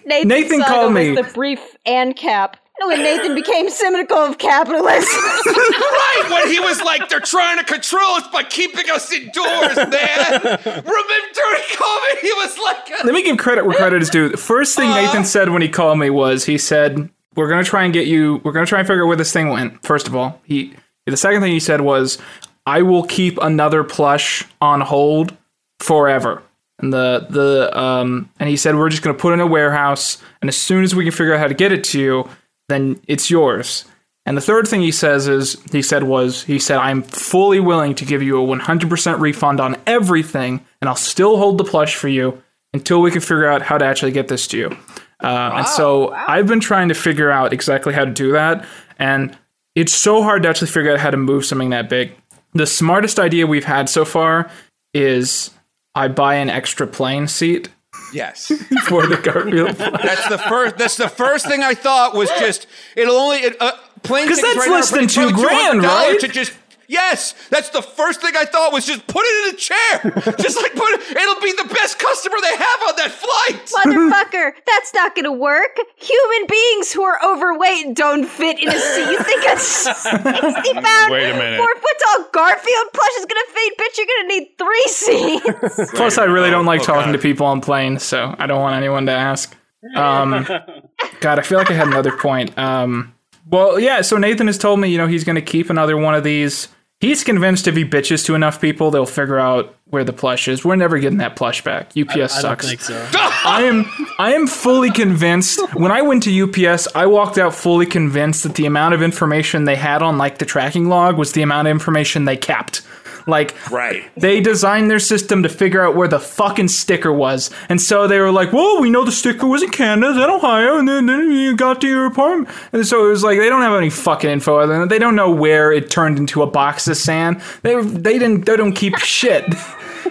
[0.06, 1.16] Nathan, Nathan called me.
[1.16, 2.58] the brief and cap.
[2.84, 5.08] When Nathan became cynical of capitalism.
[5.46, 10.42] Right, when he was like, they're trying to control us by keeping us indoors, man.
[10.42, 12.22] Remember he called me?
[12.22, 14.30] He was like, let me give credit where credit is due.
[14.30, 17.84] The first thing Nathan said when he called me was he said, "We're gonna try
[17.84, 18.42] and get you.
[18.44, 20.74] We're gonna try and figure out where this thing went." First of all, he.
[21.06, 22.18] The second thing he said was,
[22.66, 25.36] "I will keep another plush on hold
[25.80, 26.42] forever."
[26.80, 30.18] And the the um and he said we're just gonna put it in a warehouse,
[30.42, 32.30] and as soon as we can figure out how to get it to you,
[32.70, 33.86] then it's yours.
[34.26, 37.96] And the third thing he says is he said was he said I'm fully willing
[37.96, 42.08] to give you a 100% refund on everything, and I'll still hold the plush for
[42.08, 42.42] you
[42.74, 44.78] until we can figure out how to actually get this to you.
[45.24, 48.66] Uh, And so I've been trying to figure out exactly how to do that,
[49.00, 49.38] and
[49.76, 52.14] it's so hard to actually figure out how to move something that big.
[52.54, 54.50] The smartest idea we've had so far
[54.94, 55.52] is
[55.96, 57.70] I buy an extra plane seat
[58.14, 58.48] yes.
[58.88, 59.70] for the Garfield.
[59.78, 60.78] That's the first.
[60.78, 63.72] That's the first thing I thought was just it'll only it, uh,
[64.04, 66.20] plane 'Cause tickets that's right less than two grand, $200 right?
[66.20, 66.52] To just
[66.92, 70.36] yes, that's the first thing I thought was just put it in a chair.
[70.40, 71.16] just like put it.
[71.16, 73.72] It'll be the best customer they have on that flight.
[73.72, 75.80] Motherfucker, that's not gonna work.
[75.96, 79.12] Human beings who are overweight don't fit in a seat.
[79.12, 81.58] You think a 60 pound, Wait a minute.
[81.58, 83.78] four foot tall Garfield plush is gonna fit?
[83.78, 85.92] Bitch, you're gonna need three seats.
[85.96, 87.18] Plus, I really don't like oh, talking God.
[87.18, 89.56] to people on planes, so I don't want anyone to ask.
[89.96, 90.46] Um,
[91.22, 92.58] God, I feel like I had another point.
[92.58, 93.14] Um,
[93.50, 94.02] well, yeah.
[94.02, 96.68] So Nathen has told me, you know, he's going to keep another one of these.
[97.02, 100.64] He's convinced if he bitches to enough people, they'll figure out where the plush is.
[100.64, 101.98] We're never getting that plush back.
[101.98, 102.86] UPS I don't sucks.
[102.86, 103.10] so.
[103.14, 103.86] I am
[104.20, 105.60] I am fully convinced.
[105.74, 109.66] When I went to UPS, I walked out fully convinced that the amount of information
[109.66, 112.84] they had on like the tracking log was the amount of information they kept.
[113.28, 114.04] Like Right.
[114.18, 117.50] they designed their system to figure out where the fucking sticker was.
[117.70, 120.78] And so they were like, well, we know the sticker was in Canada, then Ohio,
[120.78, 122.50] and then, then you got to your apartment.
[122.74, 124.90] And so it was like, they don't have any fucking info other than that.
[124.90, 127.42] They don't know where it turned into a box of sand.
[127.64, 129.46] They, they didn't, they don't keep shit.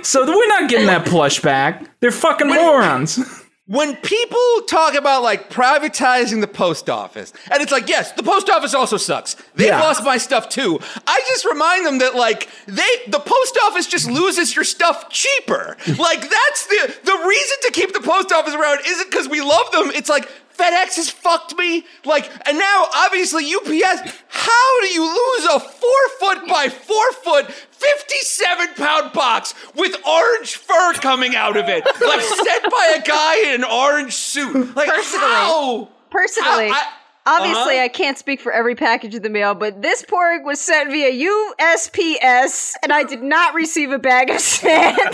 [0.02, 1.84] So we're not getting that plush back.
[2.00, 3.18] They're fucking morons.
[3.70, 8.50] when people talk about like privatizing the post office, and it's like, yes, the post
[8.50, 9.36] office also sucks.
[9.54, 9.80] They've Yeah.
[9.80, 10.80] lost my stuff too.
[11.06, 15.76] I just remind them that like they the post office just loses your stuff cheaper.
[15.98, 19.70] like that's the the reason to keep the post office around isn't because we love
[19.70, 19.92] them.
[19.94, 21.84] It's like FedEx has fucked me.
[22.04, 24.12] Like, and now obviously UPS.
[24.28, 30.56] How do you lose a four foot by four foot, 57 pound box with orange
[30.56, 31.84] fur coming out of it?
[31.84, 34.74] Like, sent by a guy in an orange suit.
[34.76, 35.26] Like, Personally.
[35.26, 35.88] how?
[36.10, 36.92] Personally, I- I-
[37.38, 37.84] obviously, uh-huh.
[37.84, 41.10] I can't speak for every package in the mail, but this porg was sent via
[41.28, 44.98] USPS, and I did not receive a bag of sand.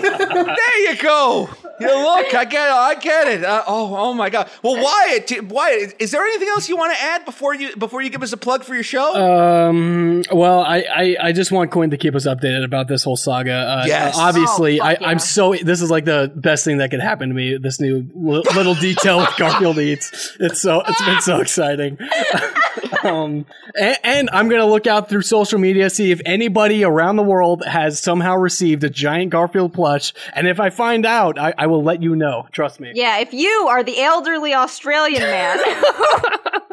[0.00, 1.48] There you go.
[1.80, 3.44] You look, I get, I get it.
[3.44, 4.50] Uh, oh, oh my God.
[4.62, 8.02] Well, Wyatt, t- Wyatt, is there anything else you want to add before you before
[8.02, 9.14] you give us a plug for your show?
[9.16, 10.22] Um.
[10.32, 13.52] Well, I, I, I just want Quinn to keep us updated about this whole saga.
[13.52, 14.16] Uh, Yes.
[14.16, 15.08] uh, obviously, Oh, I, fuck yeah.
[15.08, 15.54] I'm so.
[15.54, 17.56] This is like the best thing that could happen to me.
[17.56, 20.36] This new li- little detail with Garfield eats.
[20.38, 20.82] It's so.
[20.86, 21.98] It's been so exciting.
[23.04, 23.46] um.
[23.76, 27.64] And, and I'm gonna look out through social media see if anybody around the world
[27.64, 31.82] has somehow received a giant Garfield plush, and if I find out, I, I will
[31.82, 32.46] let you know.
[32.52, 32.92] Trust me.
[32.94, 35.58] yeah, if you are the elderly Australian man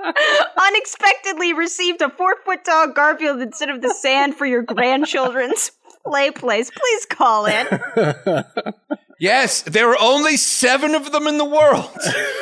[0.57, 5.71] unexpectedly received a four foot tall Garfield instead of the sand for your grandchildren's
[6.05, 7.65] play place, please call in.
[9.19, 11.89] Yes, there are only seven of them in the world.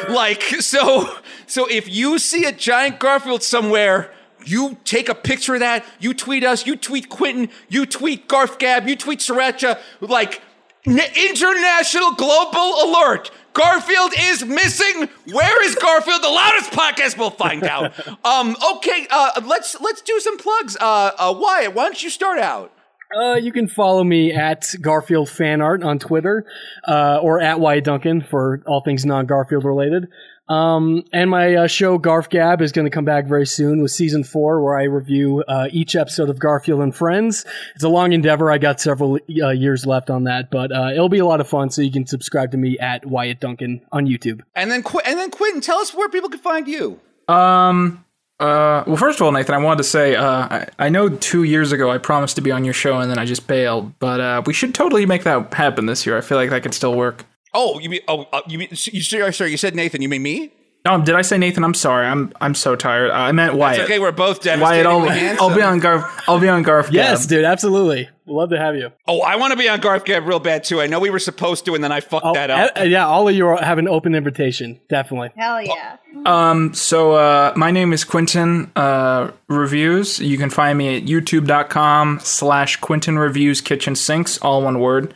[0.10, 1.10] like, so,
[1.48, 4.12] so if you see a giant Garfield somewhere,
[4.46, 8.60] you take a picture of that, you tweet us, you tweet Quinton, you tweet Garf
[8.60, 10.42] Gab, you tweet Sirancha, like, n-
[10.86, 13.32] international global alert.
[13.54, 15.08] Garfield is missing.
[15.32, 16.22] Where is Garfield?
[16.22, 17.94] The loudest podcast will find out.
[18.26, 20.76] Um, okay, uh, let's let's do some plugs.
[20.78, 22.72] Uh, uh, Wyatt, why don't you start out?
[23.16, 26.46] Uh, you can follow me at Garfield Fan Art on Twitter,
[26.88, 30.08] uh, or at Wyatt Duncan for all things non Garfield related.
[30.48, 33.92] Um, and my uh, show Garf Gab is going to come back very soon with
[33.92, 37.46] season four, where I review uh, each episode of Garfield and Friends.
[37.74, 38.52] It's a long endeavor.
[38.52, 41.48] I got several uh, years left on that, but uh, it'll be a lot of
[41.48, 41.70] fun.
[41.72, 44.42] So you can subscribe to me at Wyatt Duncan on YouTube.
[44.54, 47.00] And then, Qu- and then Quinton, tell us where people can find you.
[47.28, 48.04] Um,
[48.38, 51.44] Uh, well, first of all, Nathan, I wanted to say uh, I, I know two
[51.44, 54.20] years ago I promised to be on your show and then I just bailed, but
[54.20, 56.18] uh, we should totally make that happen this year.
[56.18, 57.24] I feel like that could still work.
[57.56, 58.02] Oh, you mean?
[58.08, 58.70] Oh, uh, you mean?
[58.70, 59.52] You sorry, sorry.
[59.52, 60.02] You said Nathan.
[60.02, 60.52] You mean me?
[60.88, 61.64] Oh, did I say Nathan?
[61.64, 62.06] I'm sorry.
[62.06, 63.10] I'm I'm so tired.
[63.12, 63.80] I meant Wyatt.
[63.80, 64.00] It's okay.
[64.00, 65.50] We're both Wyatt, devastatingly I'll.
[65.50, 66.24] I'll be on Garf.
[66.28, 66.92] I'll be on Garf.
[66.92, 67.30] Yes, Gab.
[67.30, 68.10] dude, absolutely.
[68.28, 68.92] Love to have you.
[69.08, 70.82] Oh, I want to be on Garf Gab real bad too.
[70.82, 72.72] I know we were supposed to, and then I fucked Oh, that up.
[72.80, 74.80] uh, yeah, all of you are- have an open invitation.
[74.90, 75.30] Definitely.
[75.36, 75.98] Hell yeah.
[76.26, 80.20] Um, so uh, my name is Quinton uh, Reviews.
[80.20, 85.14] You can find me at youtube.com slash Quinton Reviews Kitchen Sinks, all one word.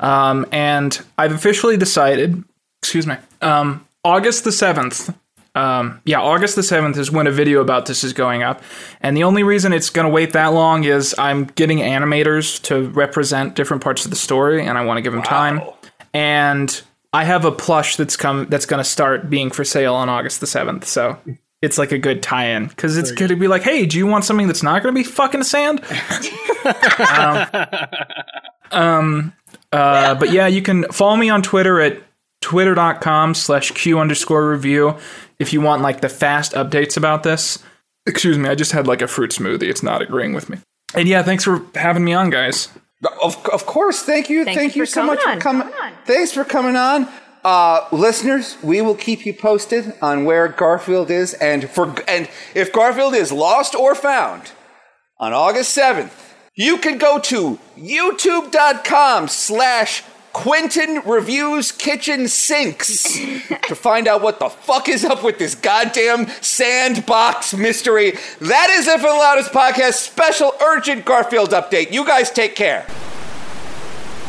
[0.00, 2.42] Um, and I've officially decided,
[2.82, 5.14] excuse me, um, August the 7th.
[5.54, 8.62] Um, yeah, August the 7th is when a video about this is going up.
[9.00, 12.88] And the only reason it's going to wait that long is I'm getting animators to
[12.90, 15.60] represent different parts of the story, and I want to give them time.
[16.14, 16.80] And
[17.12, 20.40] I have a plush that's come that's going to start being for sale on August
[20.40, 20.84] the 7th.
[20.84, 21.18] So
[21.60, 24.24] it's like a good tie-in because it's going to be like, hey, do you want
[24.24, 25.84] something that's not going to be fucking sand?
[27.10, 27.46] um,
[28.70, 29.32] um,
[29.72, 32.00] uh, but yeah, you can follow me on Twitter at
[32.40, 34.96] twitter.com slash q underscore review
[35.38, 37.62] if you want like the fast updates about this.
[38.06, 39.68] Excuse me, I just had like a fruit smoothie.
[39.68, 40.58] It's not agreeing with me.
[40.94, 42.68] And yeah, thanks for having me on, guys.
[43.22, 44.02] Of, of course.
[44.02, 44.44] Thank you.
[44.44, 45.36] Thank Thank, you you, so much on.
[45.36, 45.68] for coming.
[45.68, 45.92] Come on.
[46.04, 47.08] Thanks for coming on.
[47.42, 52.70] Uh, listeners, we will keep you posted on where Garfield is, and for and if
[52.70, 54.52] Garfield is lost or found
[55.18, 60.02] on August seventh, you can go to YouTube.com slash
[60.32, 63.18] Quinton Reviews Kitchen Sinks
[63.66, 68.12] to find out what the fuck is up with this goddamn sandbox mystery.
[68.40, 71.92] That is it for the Loudest Podcast special urgent Garfield update.
[71.92, 72.86] You guys take care.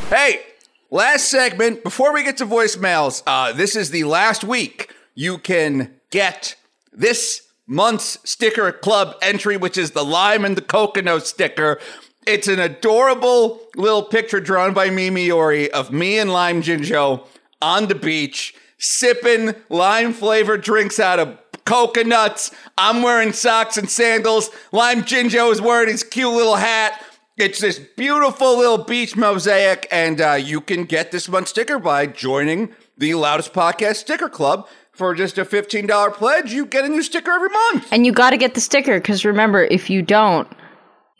[0.09, 0.41] Hey,
[0.89, 3.21] last segment before we get to voicemails.
[3.25, 6.55] Uh, this is the last week you can get
[6.91, 11.79] this month's sticker club entry, which is the lime and the coconut sticker.
[12.27, 17.25] It's an adorable little picture drawn by Mimi Ori of me and Lime Jinjo
[17.63, 22.51] on the beach, sipping lime flavored drinks out of coconuts.
[22.77, 24.51] I'm wearing socks and sandals.
[24.71, 27.03] Lime Jinjo is wearing his cute little hat.
[27.37, 32.05] It's this beautiful little beach mosaic, and uh, you can get this month's sticker by
[32.05, 34.67] joining the Loudest Podcast Sticker Club.
[34.91, 37.87] For just a $15 pledge, you get a new sticker every month.
[37.91, 40.47] And you got to get the sticker because remember, if you don't,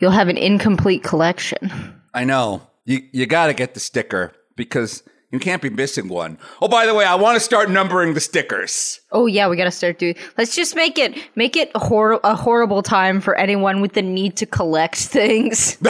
[0.02, 1.94] you'll have an incomplete collection.
[2.12, 2.66] I know.
[2.84, 6.36] You, you got to get the sticker because you can't be missing one.
[6.60, 9.00] Oh, by the way, I want to start numbering the stickers.
[9.12, 10.16] Oh yeah, we got to start doing.
[10.36, 14.36] Let's just make it make it hor- a horrible time for anyone with the need
[14.38, 15.78] to collect things.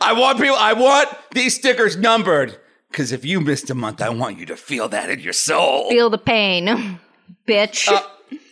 [0.00, 2.58] I want people, I want these stickers numbered
[2.90, 5.90] because if you missed a month, I want you to feel that in your soul.
[5.90, 6.98] Feel the pain,
[7.46, 7.88] bitch.
[7.88, 8.02] Uh,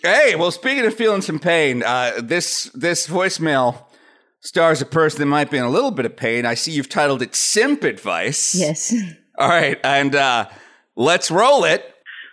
[0.02, 3.84] Hey, well, speaking of feeling some pain, uh, this this voicemail
[4.40, 6.44] stars a person that might be in a little bit of pain.
[6.46, 8.94] I see you've titled it "Simp Advice." yes.
[9.38, 10.48] All right, and uh,
[10.96, 11.84] let's roll it.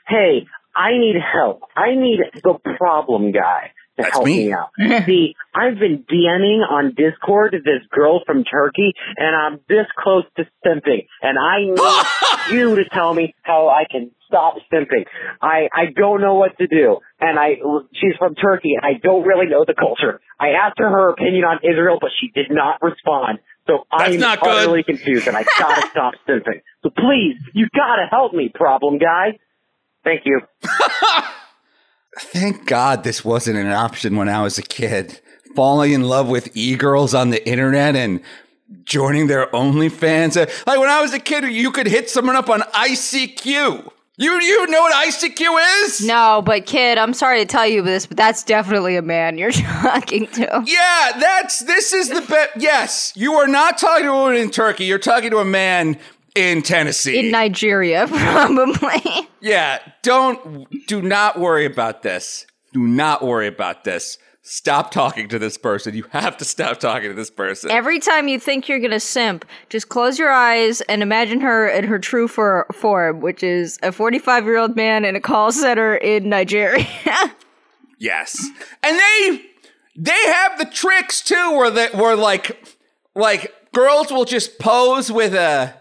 [0.08, 0.46] hey,
[0.76, 1.62] I need help.
[1.76, 4.48] I need the problem guy to That's help me.
[4.48, 4.72] me, out.
[5.06, 10.46] See, I've been DMing on Discord this girl from Turkey, and I'm this close to
[10.66, 15.06] simping, and I need you to tell me how I can stop simping.
[15.42, 17.56] I I don't know what to do, and I
[17.94, 20.22] she's from Turkey, and I don't really know the culture.
[20.40, 23.40] I asked her her opinion on Israel, but she did not respond.
[23.68, 24.86] So That's I'm not good.
[24.86, 26.62] confused, and I gotta stop simping.
[26.84, 29.38] So please, you gotta help me, problem guy.
[30.04, 30.42] Thank you.
[32.20, 35.20] Thank God this wasn't an option when I was a kid.
[35.56, 38.22] Falling in love with e-girls on the internet and
[38.84, 40.36] joining their OnlyFans.
[40.68, 43.92] Like when I was a kid, you could hit someone up on ICQ.
[44.18, 46.06] You you know what ICQ is?
[46.06, 49.52] No, but kid, I'm sorry to tell you this, but that's definitely a man you're
[49.52, 50.64] talking to.
[50.66, 52.50] Yeah, that's this is the best.
[52.58, 54.84] Yes, you are not talking to a woman in Turkey.
[54.84, 55.98] You're talking to a man
[56.36, 57.20] in Tennessee.
[57.20, 59.28] In Nigeria, probably.
[59.42, 62.46] yeah, don't do not worry about this.
[62.74, 64.18] Do not worry about this.
[64.42, 65.94] Stop talking to this person.
[65.96, 67.70] You have to stop talking to this person.
[67.70, 71.84] Every time you think you're gonna simp, just close your eyes and imagine her in
[71.86, 75.96] her true for- form, which is a 45 year old man in a call center
[75.96, 76.88] in Nigeria.
[78.02, 78.48] Yes,
[78.82, 79.42] and they
[79.98, 82.58] they have the tricks too, where they where like
[83.14, 85.76] like girls will just pose with a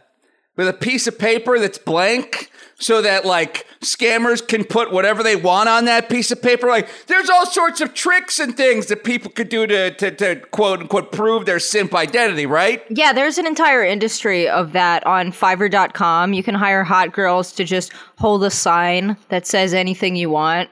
[0.58, 5.36] with a piece of paper that's blank, so that like scammers can put whatever they
[5.36, 6.68] want on that piece of paper.
[6.68, 10.36] Like there's all sorts of tricks and things that people could do to to, to
[10.50, 12.82] quote unquote prove their simp identity, right?
[12.90, 16.34] yeah, there's an entire industry of that on Fiverr.com.
[16.34, 20.68] You can hire hot girls to just hold a sign that says anything you want.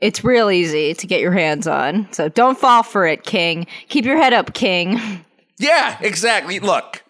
[0.00, 2.10] It's real easy to get your hands on.
[2.12, 3.66] So don't fall for it, King.
[3.88, 5.24] Keep your head up, King.
[5.62, 6.58] Yeah, exactly.
[6.58, 7.04] Look,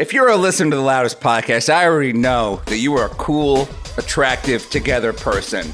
[0.00, 3.10] if you're a listener to the loudest podcast, I already know that you are a
[3.10, 3.68] cool,
[3.98, 5.66] attractive, together person.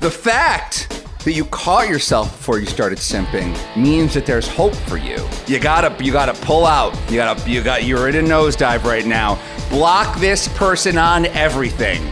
[0.00, 4.98] The fact that you caught yourself before you started simping means that there's hope for
[4.98, 5.18] you.
[5.48, 6.94] You gotta you gotta pull out.
[7.10, 9.36] You gotta you got you're in a nosedive right now.
[9.68, 12.02] Block this person on everything.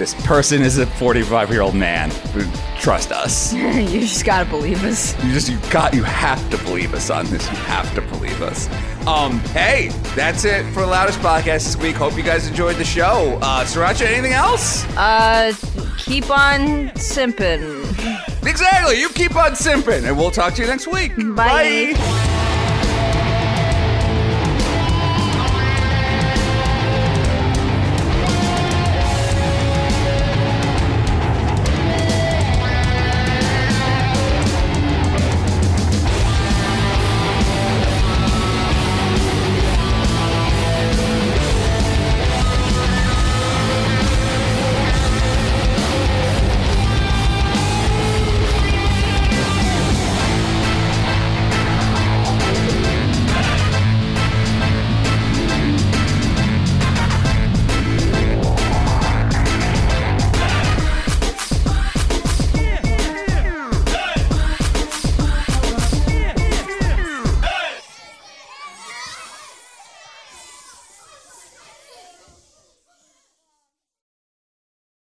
[0.00, 2.10] This person is a 45 year old man.
[2.80, 3.52] Trust us.
[3.54, 5.14] you just gotta believe us.
[5.22, 7.46] You just you got you have to believe us on this.
[7.50, 8.66] You have to believe us.
[9.06, 11.96] Um, hey, that's it for the loudest podcast this week.
[11.96, 13.38] Hope you guys enjoyed the show.
[13.42, 14.86] Uh Sirancha, anything else?
[14.96, 15.52] Uh,
[15.98, 17.84] keep on simping.
[18.48, 18.98] Exactly.
[18.98, 21.14] You keep on simping, and we'll talk to you next week.
[21.14, 21.92] Bye.
[21.92, 22.56] Bye.